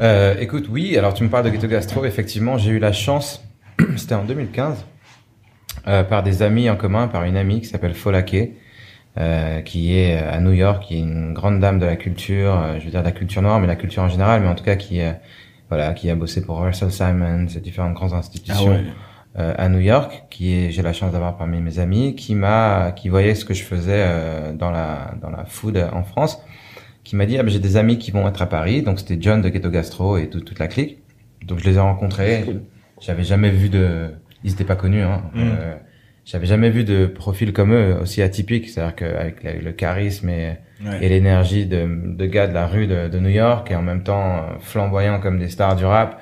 [0.00, 2.04] Euh, écoute, oui, alors tu me parles de Ghetto Gastro.
[2.04, 3.44] Effectivement, j'ai eu la chance,
[3.96, 4.86] c'était en 2015,
[5.88, 8.50] euh, par des amis en commun, par une amie qui s'appelle Folake,
[9.18, 12.78] euh, qui est à New York, qui est une grande dame de la culture, euh,
[12.78, 14.62] je veux dire de la culture noire, mais la culture en général, mais en tout
[14.62, 15.12] cas qui, euh,
[15.70, 18.72] voilà, qui a bossé pour Russell Simons et différentes grandes institutions
[19.38, 22.92] euh, à New York, qui est, j'ai la chance d'avoir parmi mes amis, qui m'a,
[22.92, 26.42] qui voyait ce que je faisais euh, dans la dans la food en France,
[27.04, 29.16] qui m'a dit ah, ben, j'ai des amis qui vont être à Paris, donc c'était
[29.20, 30.98] John de Ghetto Gastro et tout- toute la clique.
[31.46, 32.44] Donc je les ai rencontrés.
[33.00, 34.10] J'avais jamais vu de,
[34.44, 35.02] ils étaient pas connus.
[35.02, 35.22] Hein.
[35.32, 35.38] Mm.
[35.40, 35.74] Euh,
[36.30, 40.56] j'avais jamais vu de profil comme eux aussi atypique, c'est-à-dire qu'avec le, le charisme et,
[41.02, 44.02] et l'énergie de, de gars de la rue de, de New York et en même
[44.02, 46.20] temps euh, flamboyants comme des stars du rap.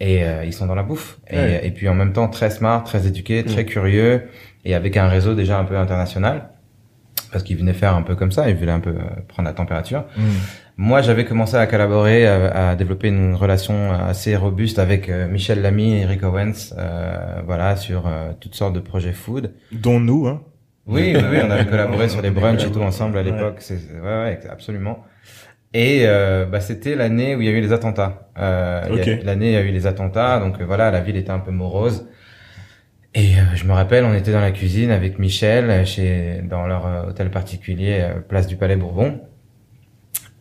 [0.00, 1.18] Et euh, ils sont dans la bouffe.
[1.30, 1.60] Et, Ouais.
[1.66, 4.28] et puis en même temps très smart, très éduqués, très curieux
[4.64, 6.48] et avec un réseau déjà un peu international.
[7.32, 9.52] Parce qu'ils venaient faire un peu comme ça, ils voulaient un peu euh, prendre la
[9.54, 10.04] température.
[10.16, 10.22] Mm.
[10.82, 15.60] Moi, j'avais commencé à collaborer, à, à développer une relation assez robuste avec euh, Michel
[15.60, 19.52] Lamy et Eric Owens, euh, voilà, sur euh, toutes sortes de projets food.
[19.72, 20.40] Dont nous, hein.
[20.86, 23.56] Oui, oui, oui, on avait collaboré sur les brunchs et tout ensemble à l'époque.
[23.58, 25.04] C'est, c'est- ouais, ouais, absolument.
[25.74, 28.30] Et euh, bah, c'était l'année où il y a eu les attentats.
[28.38, 29.20] Euh, il y a- Ok.
[29.22, 31.50] L'année où il y a eu les attentats, donc voilà, la ville était un peu
[31.50, 32.08] morose.
[33.14, 37.30] Et je me rappelle, on était dans la cuisine avec Michel chez dans leur hôtel
[37.30, 39.20] particulier, place du Palais Bourbon.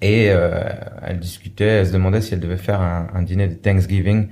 [0.01, 0.61] Et euh,
[1.05, 4.29] elle discutait, elle se demandait si elle devait faire un, un dîner de Thanksgiving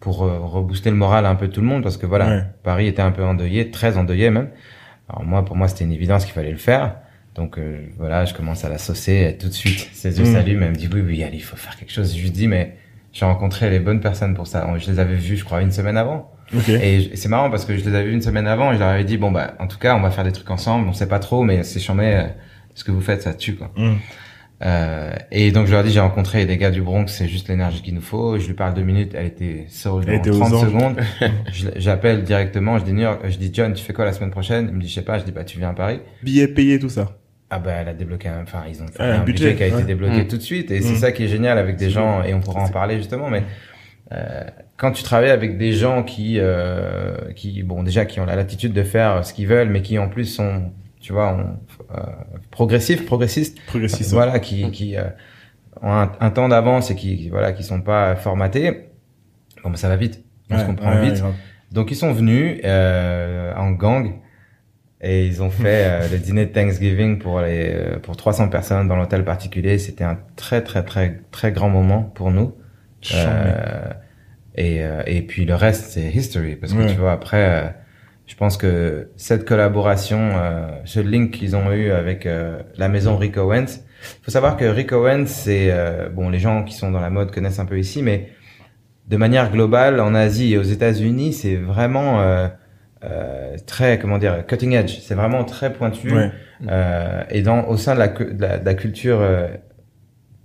[0.00, 2.42] pour euh, rebooster le moral un peu de tout le monde parce que voilà, Ouais.
[2.62, 4.48] Paris était un peu endeuillé, très endeuillé même.
[5.08, 6.96] Alors moi, pour moi, c'était une évidence qu'il fallait le faire.
[7.34, 9.88] Donc euh, voilà, je commence à la saucer tout de suite.
[9.92, 10.32] Ses yeux Mm.
[10.32, 12.16] s'allument, elle me dit oui, oui, allez, il faut faire quelque chose.
[12.16, 12.76] Je lui dis mais
[13.12, 14.66] j'ai rencontré les bonnes personnes pour ça.
[14.78, 16.30] Je les avais vus, je crois, une semaine avant.
[16.56, 16.68] Ok.
[16.70, 18.88] Et c'est marrant parce que je les avais vus une semaine avant et je leur
[18.88, 20.88] avais dit bon bah en tout cas on va faire des trucs ensemble.
[20.88, 22.04] On sait pas trop, mais c'est chambé.
[22.14, 22.22] euh,
[22.74, 23.70] ce que vous faites, ça tue quoi.
[23.76, 23.94] Mm.
[24.64, 27.82] Euh, et donc je leur dis j'ai rencontré des gars du Bronx, c'est juste l'énergie
[27.82, 28.38] qu'il nous faut.
[28.38, 30.64] Je lui parle deux minutes, elle était sold Elle en était aux 30 anges.
[30.66, 30.96] secondes.
[31.76, 34.68] J'appelle directement, je dis New York, je dis John, tu fais quoi la semaine prochaine?
[34.70, 36.00] Il me dit je sais pas, je dis bah tu viens à Paris.
[36.22, 37.10] Billets payés, tout ça.
[37.50, 39.66] Ah bah elle a débloqué un, enfin ils ont fait un budget, budget, qui a
[39.78, 40.28] été débloqué Mm.
[40.28, 42.62] tout de suite et c'est ça qui est génial avec des gens et on pourra
[42.62, 43.42] en parler justement mais
[44.12, 44.44] euh,
[44.78, 48.72] quand tu travailles avec des gens qui euh, qui bon déjà qui ont la latitude
[48.72, 51.58] de faire ce qu'ils veulent mais qui en plus sont tu vois ont,
[51.94, 52.00] euh,
[52.50, 54.12] progressifs progressistes Progressiste.
[54.12, 55.04] voilà qui qui euh,
[55.82, 58.86] ont un, un temps d'avance et qui voilà qui sont pas formatés
[59.62, 61.30] bon ça va vite on se comprend ouais, vite ouais,
[61.72, 64.14] donc ils sont venus euh, en gang
[65.00, 68.86] et ils ont fait euh, le dîner de Thanksgiving pour les euh, pour 300 personnes
[68.88, 69.78] dans l'hôtel particulier.
[69.78, 72.54] C'était un très très très très grand moment pour nous.
[73.14, 73.90] Euh,
[74.54, 76.86] et et puis le reste c'est history parce que Ouais.
[76.86, 77.74] tu vois après
[78.32, 83.18] je pense que cette collaboration euh, ce link qu'ils ont eu avec euh, la maison
[83.18, 83.66] Rick Owens
[84.22, 87.30] faut savoir que Rick Owens c'est euh, bon les gens qui sont dans la mode
[87.30, 88.30] connaissent un peu ici mais
[89.06, 92.48] de manière globale en Asie et aux États-Unis c'est vraiment euh,
[93.04, 96.30] euh, très comment dire cutting edge c'est vraiment très pointu Ouais.
[96.70, 99.48] euh, et dans au sein de la, de la, de la culture euh,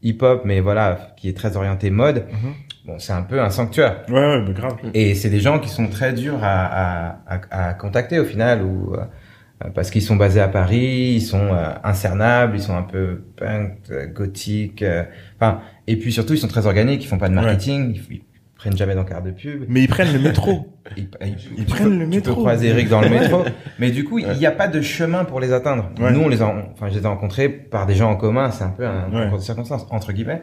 [0.04, 2.54] hip-hop mais voilà qui est très orientée mode Mhm.
[2.88, 4.76] Bon c'est un peu un sanctuaire Ouais, ouais, mais grave.
[4.94, 6.66] et c'est des gens qui sont très durs à,
[7.06, 7.18] à,
[7.52, 11.48] à, à contacter au final ou euh, parce qu'ils sont basés à Paris, ils sont
[11.54, 15.04] euh, incernables, ils sont un peu punk, euh, gothique, euh,
[15.40, 18.22] enfin et puis surtout ils sont très organiques, ils font pas de marketing, ils, ils
[18.56, 19.66] prennent jamais d'encart de pub.
[19.68, 20.74] Mais ils prennent le métro.
[20.96, 22.34] Ils, ils- Ils tu prennent peux- le Tu métro.
[22.36, 23.44] peux croiser Eric dans le métro,
[23.78, 25.90] mais du coup il n'y a pas de chemin pour les atteindre.
[26.00, 26.12] Ouais.
[26.14, 28.64] Nous on les a, enfin je les ai rencontrés par des gens en commun, c'est
[28.64, 29.24] un peu un Ouais.
[29.26, 30.42] concours de circonstances entre guillemets.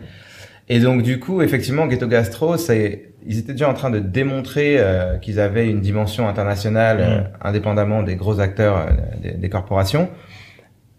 [0.69, 4.77] Et donc du coup, effectivement, Ghetto Gastro, c'est, ils étaient déjà en train de démontrer
[4.79, 7.25] euh, qu'ils avaient une dimension internationale, euh, Mm.
[7.43, 8.91] indépendamment des gros acteurs euh,
[9.23, 10.09] des, des corporations.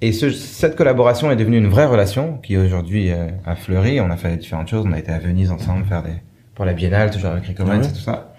[0.01, 3.99] Et ce, cette collaboration est devenue une vraie relation qui aujourd'hui euh, a fleuri.
[4.01, 4.85] On a fait différentes choses.
[4.85, 6.11] On a été à Venise ensemble faire des
[6.53, 8.34] pour la Biennale, toujours avec Rick Owens et tout ça.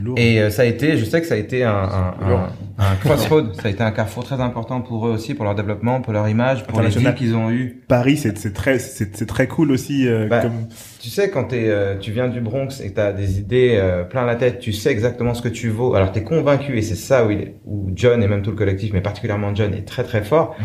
[0.00, 0.18] Lourd.
[0.18, 2.94] Et euh, ça a été, je sais que ça a été un, un, un, un
[2.96, 6.12] crossroad, ça a été un carrefour très important pour eux aussi, pour leur développement, pour
[6.12, 7.82] leur image, pour les vues qu'ils ont eues.
[7.88, 10.06] Paris, c'est c'est très, c'est c'est très cool aussi.
[10.08, 10.68] euh, Bah, comme...
[11.00, 14.04] Tu sais, quand t'es, euh, tu viens du Bronx et que t'as des idées euh,
[14.04, 15.94] plein la tête, tu sais exactement ce que tu vaux.
[15.94, 18.56] Alors t'es convaincu et c'est ça où il est, où John et même tout le
[18.56, 20.56] collectif, mais particulièrement John est très très fort.
[20.58, 20.64] Mhm.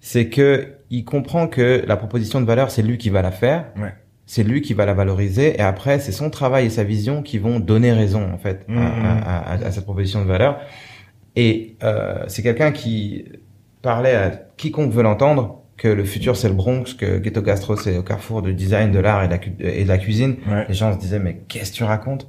[0.00, 3.66] C'est que il comprend que la proposition de valeur, c'est lui qui va la faire.
[3.76, 3.92] Ouais.
[4.28, 7.38] C'est lui qui va la valoriser et après c'est son travail et sa vision qui
[7.38, 8.78] vont donner raison en fait à- Mhm.
[9.24, 10.58] à, à- à cette proposition de valeur.
[11.36, 13.24] Et euh, c'est quelqu'un qui
[13.82, 17.98] parlait à quiconque veut l'entendre que le futur c'est le Bronx, que Ghetto Gastro c'est
[17.98, 20.36] au carrefour du design, de l'art et, de la cu- et de la cuisine.
[20.48, 20.64] Ouais.
[20.68, 22.26] Les gens se disaient mais qu'est-ce que tu racontes?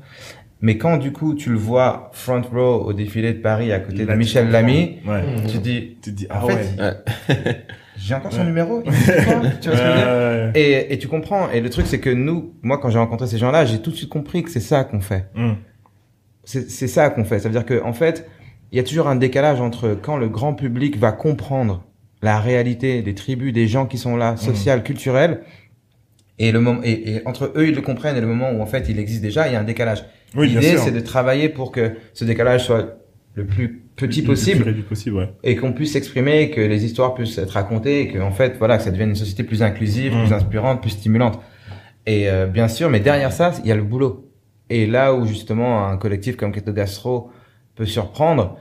[0.61, 4.05] Mais quand du coup tu le vois front row au défilé de Paris à côté
[4.05, 4.49] de Michel.
[4.51, 5.23] Lamy, Ouais.
[5.47, 7.55] tu te dis Tu dis, En ah fait, ouais.
[8.07, 8.45] j'ai encore son Ouais.
[8.45, 8.81] numéro.
[8.85, 11.49] il tu vois ce que je veux dire et, et tu comprends.
[11.51, 13.95] Et le truc c'est que nous, moi quand j'ai rencontré ces gens-là, j'ai tout de
[13.95, 15.25] suite compris que c'est ça qu'on fait.
[15.35, 15.57] Hum.
[16.43, 17.39] C'est ça qu'on fait.
[17.39, 18.25] Ça veut dire que en fait,
[18.71, 21.83] il y a toujours un décalage entre quand le grand public va comprendre
[22.21, 25.41] la réalité des tribus, des gens qui sont là, sociales, culturelles,
[26.39, 28.65] et le moment et, et entre eux ils le comprennent et le moment où en
[28.65, 30.05] fait il existe déjà, il y a un décalage.
[30.35, 32.97] Oui, L'idée c'est de travailler pour que ce décalage soit
[33.33, 35.29] le plus petit Le plus possible réduit possible, ouais.
[35.43, 38.77] et qu'on puisse s'exprimer, que les histoires puissent être racontées et que en fait voilà
[38.77, 40.23] que ça devienne une société plus inclusive, Mm.
[40.23, 41.39] plus inspirante, plus stimulante.
[42.05, 44.31] Et euh, bien sûr, mais derrière ça, il y a le boulot.
[44.69, 47.31] Et là où justement un collectif comme Keto Gastro
[47.75, 48.57] peut surprendre,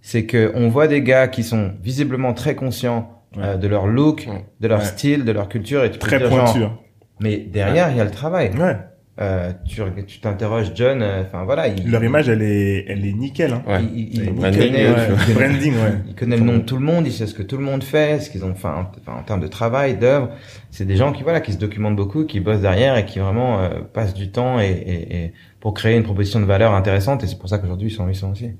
[0.00, 4.26] c'est que on voit des gars qui sont visiblement très conscients euh, de leur look,
[4.28, 4.44] Ouais.
[4.60, 4.84] de leur Ouais.
[4.86, 6.64] style, de leur culture et tu Très dire, genre, pointu.
[6.64, 6.78] hein.
[7.20, 8.50] mais derrière, il y a le travail.
[8.58, 8.76] Ouais.
[9.20, 13.12] Euh, tu tu t'interroges John, euh, enfin voilà, il, Leur image, elle est, elle est
[13.12, 13.52] nickel.
[13.52, 13.62] Hein.
[13.66, 13.80] Ouais.
[13.82, 15.24] il, il, il, branding, connaît, ouais, il tu vois.
[15.24, 15.92] connaît- Branding, ouais.
[16.08, 17.82] il connaît le nom de tout le monde, il sait ce que tout le monde
[17.82, 20.30] fait, ce qu'ils ont fait en, enfin, en termes de travail, d'œuvre.
[20.70, 23.58] C'est des gens qui voilà, qui se documentent beaucoup, qui bossent derrière et qui vraiment
[23.58, 27.24] euh, passent du temps et, et, et pour créer une proposition de valeur intéressante.
[27.24, 28.52] Et c'est pour ça qu'aujourd'hui ils sont ils sont aussi.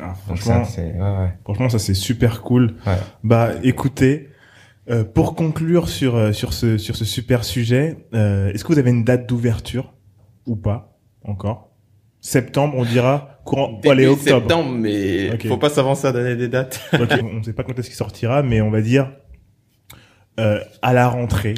[0.00, 1.32] Ah, Donc franchement, ça, c'est ouais, ouais.
[1.44, 2.76] franchement, ça c'est super cool.
[2.86, 2.94] Ouais.
[3.24, 4.28] Bah, écoutez,
[4.88, 8.78] euh, pour conclure sur euh, sur ce sur ce super sujet, euh, est-ce que vous
[8.78, 9.92] avez une date d'ouverture?
[10.48, 11.66] Ou pas encore
[12.20, 13.74] Septembre, on dira courant.
[13.74, 14.40] Début allez, octobre.
[14.40, 15.46] septembre, mais Ok.
[15.46, 16.80] faut pas s'avancer à donner des dates.
[16.92, 19.12] On ne sait pas quand est-ce qu'il sortira, mais on va dire
[20.40, 21.54] euh, à la rentrée.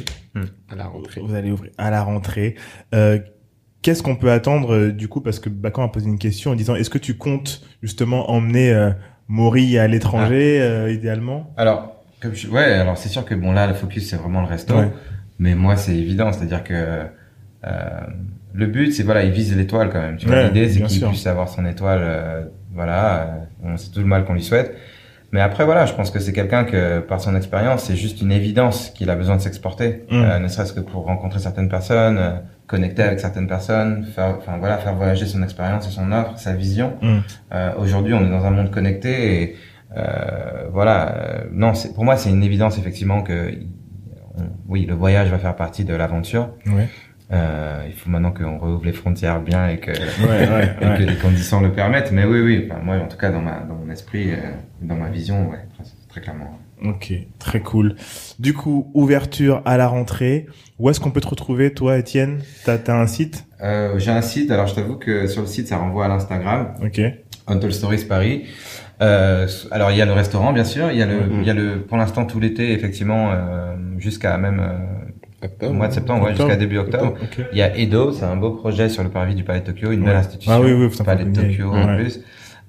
[0.69, 1.19] À la rentrée.
[1.21, 2.55] Vous allez ouvrir à la rentrée.
[2.95, 3.19] Euh,
[3.81, 6.55] qu'est-ce qu'on peut attendre euh, du coup parce que Bacan a posé une question en
[6.55, 8.91] disant est-ce que tu comptes justement emmener euh,
[9.27, 11.53] Maury à l'étranger euh, idéalement?
[11.57, 14.47] Alors, comme je, ouais, alors c'est sûr que bon là, le focus c'est vraiment le
[14.47, 14.89] resto, Ouais.
[15.39, 17.05] mais moi c'est évident, c'est-à-dire que
[17.65, 18.01] euh,
[18.53, 20.17] le but c'est voilà, il vise l'étoile quand même.
[20.17, 23.25] Tu vois, Ouais, l'idée c'est qu'il puisse avoir son étoile, euh, voilà, euh,
[23.63, 24.75] on sait tout le mal qu'on lui souhaite.
[25.33, 28.33] Mais après voilà, je pense que c'est quelqu'un que par son expérience, c'est juste une
[28.33, 30.15] évidence qu'il a besoin de s'exporter, Mm.
[30.23, 32.31] euh, ne serait-ce que pour rencontrer certaines personnes, euh,
[32.67, 36.53] connecter avec certaines personnes, faire, enfin voilà, faire voyager son expérience et son offre, sa
[36.53, 36.93] vision.
[37.01, 37.17] Mm.
[37.53, 39.55] Euh, Aujourd'hui, on est dans un monde connecté et
[39.97, 41.15] euh, voilà.
[41.15, 43.51] euh, non, c'est pour moi c'est une évidence effectivement que
[44.37, 46.49] on- oui, le voyage va faire partie de l'aventure.
[46.65, 46.87] Ouais.
[47.31, 51.09] Euh, il faut maintenant qu'on rouvre les frontières bien et que, Ouais, ouais, et que
[51.09, 52.11] les conditions le permettent.
[52.11, 52.67] Mais oui, oui.
[52.69, 54.35] Enfin, moi, en tout cas, dans ma dans mon esprit, euh,
[54.81, 56.57] dans ma vision, ouais, très, très clairement.
[56.83, 57.95] Ok, très cool.
[58.39, 60.47] Du coup, ouverture à la rentrée.
[60.79, 62.39] Où est-ce qu'on peut te retrouver, toi, Étienne?
[62.65, 63.45] T'as as un site?
[63.61, 64.49] Euh, J'ai un site.
[64.51, 66.73] Alors, je t'avoue que sur le site, ça renvoie à l'Instagram.
[66.83, 66.99] Ok.
[67.47, 68.45] Untold Stories Paris.
[69.01, 71.41] Euh, alors il y a le restaurant bien sûr, il y a le, Mhm.
[71.41, 74.77] il y a le pour l'instant tout l'été effectivement euh, jusqu'à même euh,
[75.43, 75.73] Octobre.
[75.73, 77.13] mois de septembre, ouais, jusqu'à début octobre.
[77.21, 77.45] Ok.
[77.51, 79.91] Il y a Edo, c'est un beau projet sur le parvis du Palais de Tokyo,
[79.91, 80.07] une Ouais.
[80.07, 82.19] belle institution, Ah oui, oui, putain, Palais de Tokyo en plus,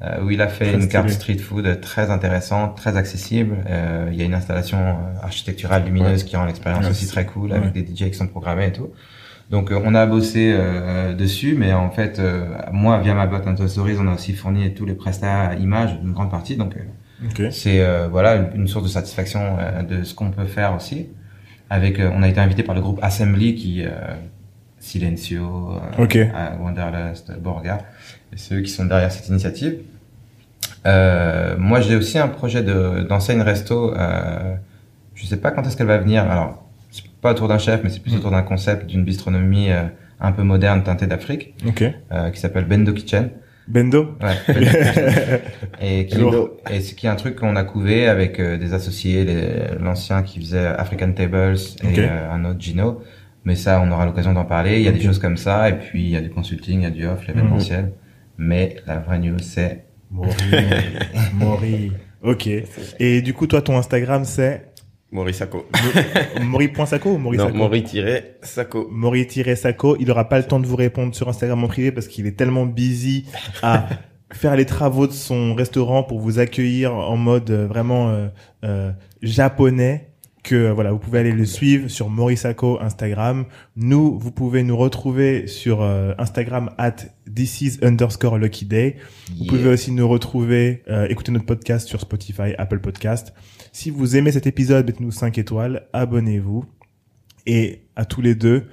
[0.02, 3.56] euh, où il a fait Très une carte street food très intéressante, très accessible.
[3.68, 4.92] Euh, il y a une installation euh,
[5.22, 8.72] architecturale lumineuse qui rend l'expérience aussi très cool avec des DJ qui sont programmés et
[8.72, 8.88] tout.
[9.50, 13.44] Donc euh, on a bossé euh, dessus, mais en fait, euh, moi via ma boîte
[13.68, 16.56] Stories, on a aussi fourni tous les prestats images, une grande partie.
[16.56, 17.52] Donc euh, Ok.
[17.52, 21.08] c'est euh, voilà une source de satisfaction euh, de ce qu'on peut faire aussi.
[21.72, 23.88] Avec, euh, on a été invité par le groupe Assembly qui euh,
[24.78, 26.16] Silencio, euh, Ok.
[26.16, 27.78] à Wanderlust, Borga,
[28.30, 29.76] et ceux qui sont derrière cette initiative.
[30.86, 33.94] Euh, moi, j'ai aussi un projet de d'enseigne resto.
[33.96, 34.54] Euh,
[35.14, 36.30] je sais pas quand est-ce qu'elle va venir.
[36.30, 38.18] Alors, c'est pas autour d'un chef, mais c'est plus Mm.
[38.18, 39.84] autour d'un concept d'une bistronomie euh,
[40.20, 41.84] un peu moderne teintée d'Afrique, Ok.
[42.12, 43.30] euh, qui s'appelle Bendo Kitchen.
[43.72, 45.40] Bendo Ouais.
[45.80, 46.20] et qui
[46.70, 49.26] et c'est qui est un truc qu'on a couvé avec euh, des associés,
[49.80, 53.02] l'ancien qui faisait African Tables et euh, un autre Gino.
[53.44, 54.76] Mais ça, on aura l'occasion d'en parler.
[54.76, 56.82] Il y a des choses comme ça, et puis il y a du consulting, il
[56.84, 57.92] y a du off, l'événementiel.
[58.38, 60.32] Mais la vraie news, c'est Maury.
[61.34, 61.92] Maury.
[62.22, 62.48] Ok.
[63.00, 64.71] Et du coup, toi, ton Instagram, c'est
[65.12, 65.66] Maurice Sacco.
[66.42, 68.88] Maury.saco ou Maury Non, Sacco Maury-Sacco.
[68.90, 69.96] Maury-Sacco.
[70.00, 72.36] Il aura pas le temps de vous répondre sur Instagram en privé parce qu'il est
[72.36, 73.26] tellement busy
[73.62, 73.88] à
[74.32, 78.28] faire les travaux de son restaurant pour vous accueillir en mode euh, vraiment euh,
[78.64, 78.90] euh,
[79.20, 80.08] japonais
[80.42, 83.44] que euh, voilà vous pouvez aller le suivre sur Morisako Instagram
[83.76, 86.96] nous vous pouvez nous retrouver sur euh, Instagram at
[87.32, 88.96] this is underscore lucky day
[89.38, 93.32] vous pouvez aussi nous retrouver, euh, écouter notre podcast sur Spotify, Apple Podcast.
[93.72, 96.64] Si vous aimez cet épisode, mettez-nous 5 étoiles, abonnez-vous.
[97.46, 98.66] Et à tous les deux,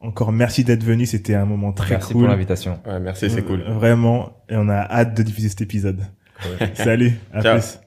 [0.00, 2.22] encore merci d'être venus, c'était un moment très Merci cool.
[2.22, 2.80] pour l'invitation.
[2.86, 3.62] Ouais, merci, c'est cool.
[3.62, 6.00] Vraiment, et on a hâte de diffuser cet épisode.
[6.74, 7.58] Salut, à Ciao.
[7.58, 7.78] plus.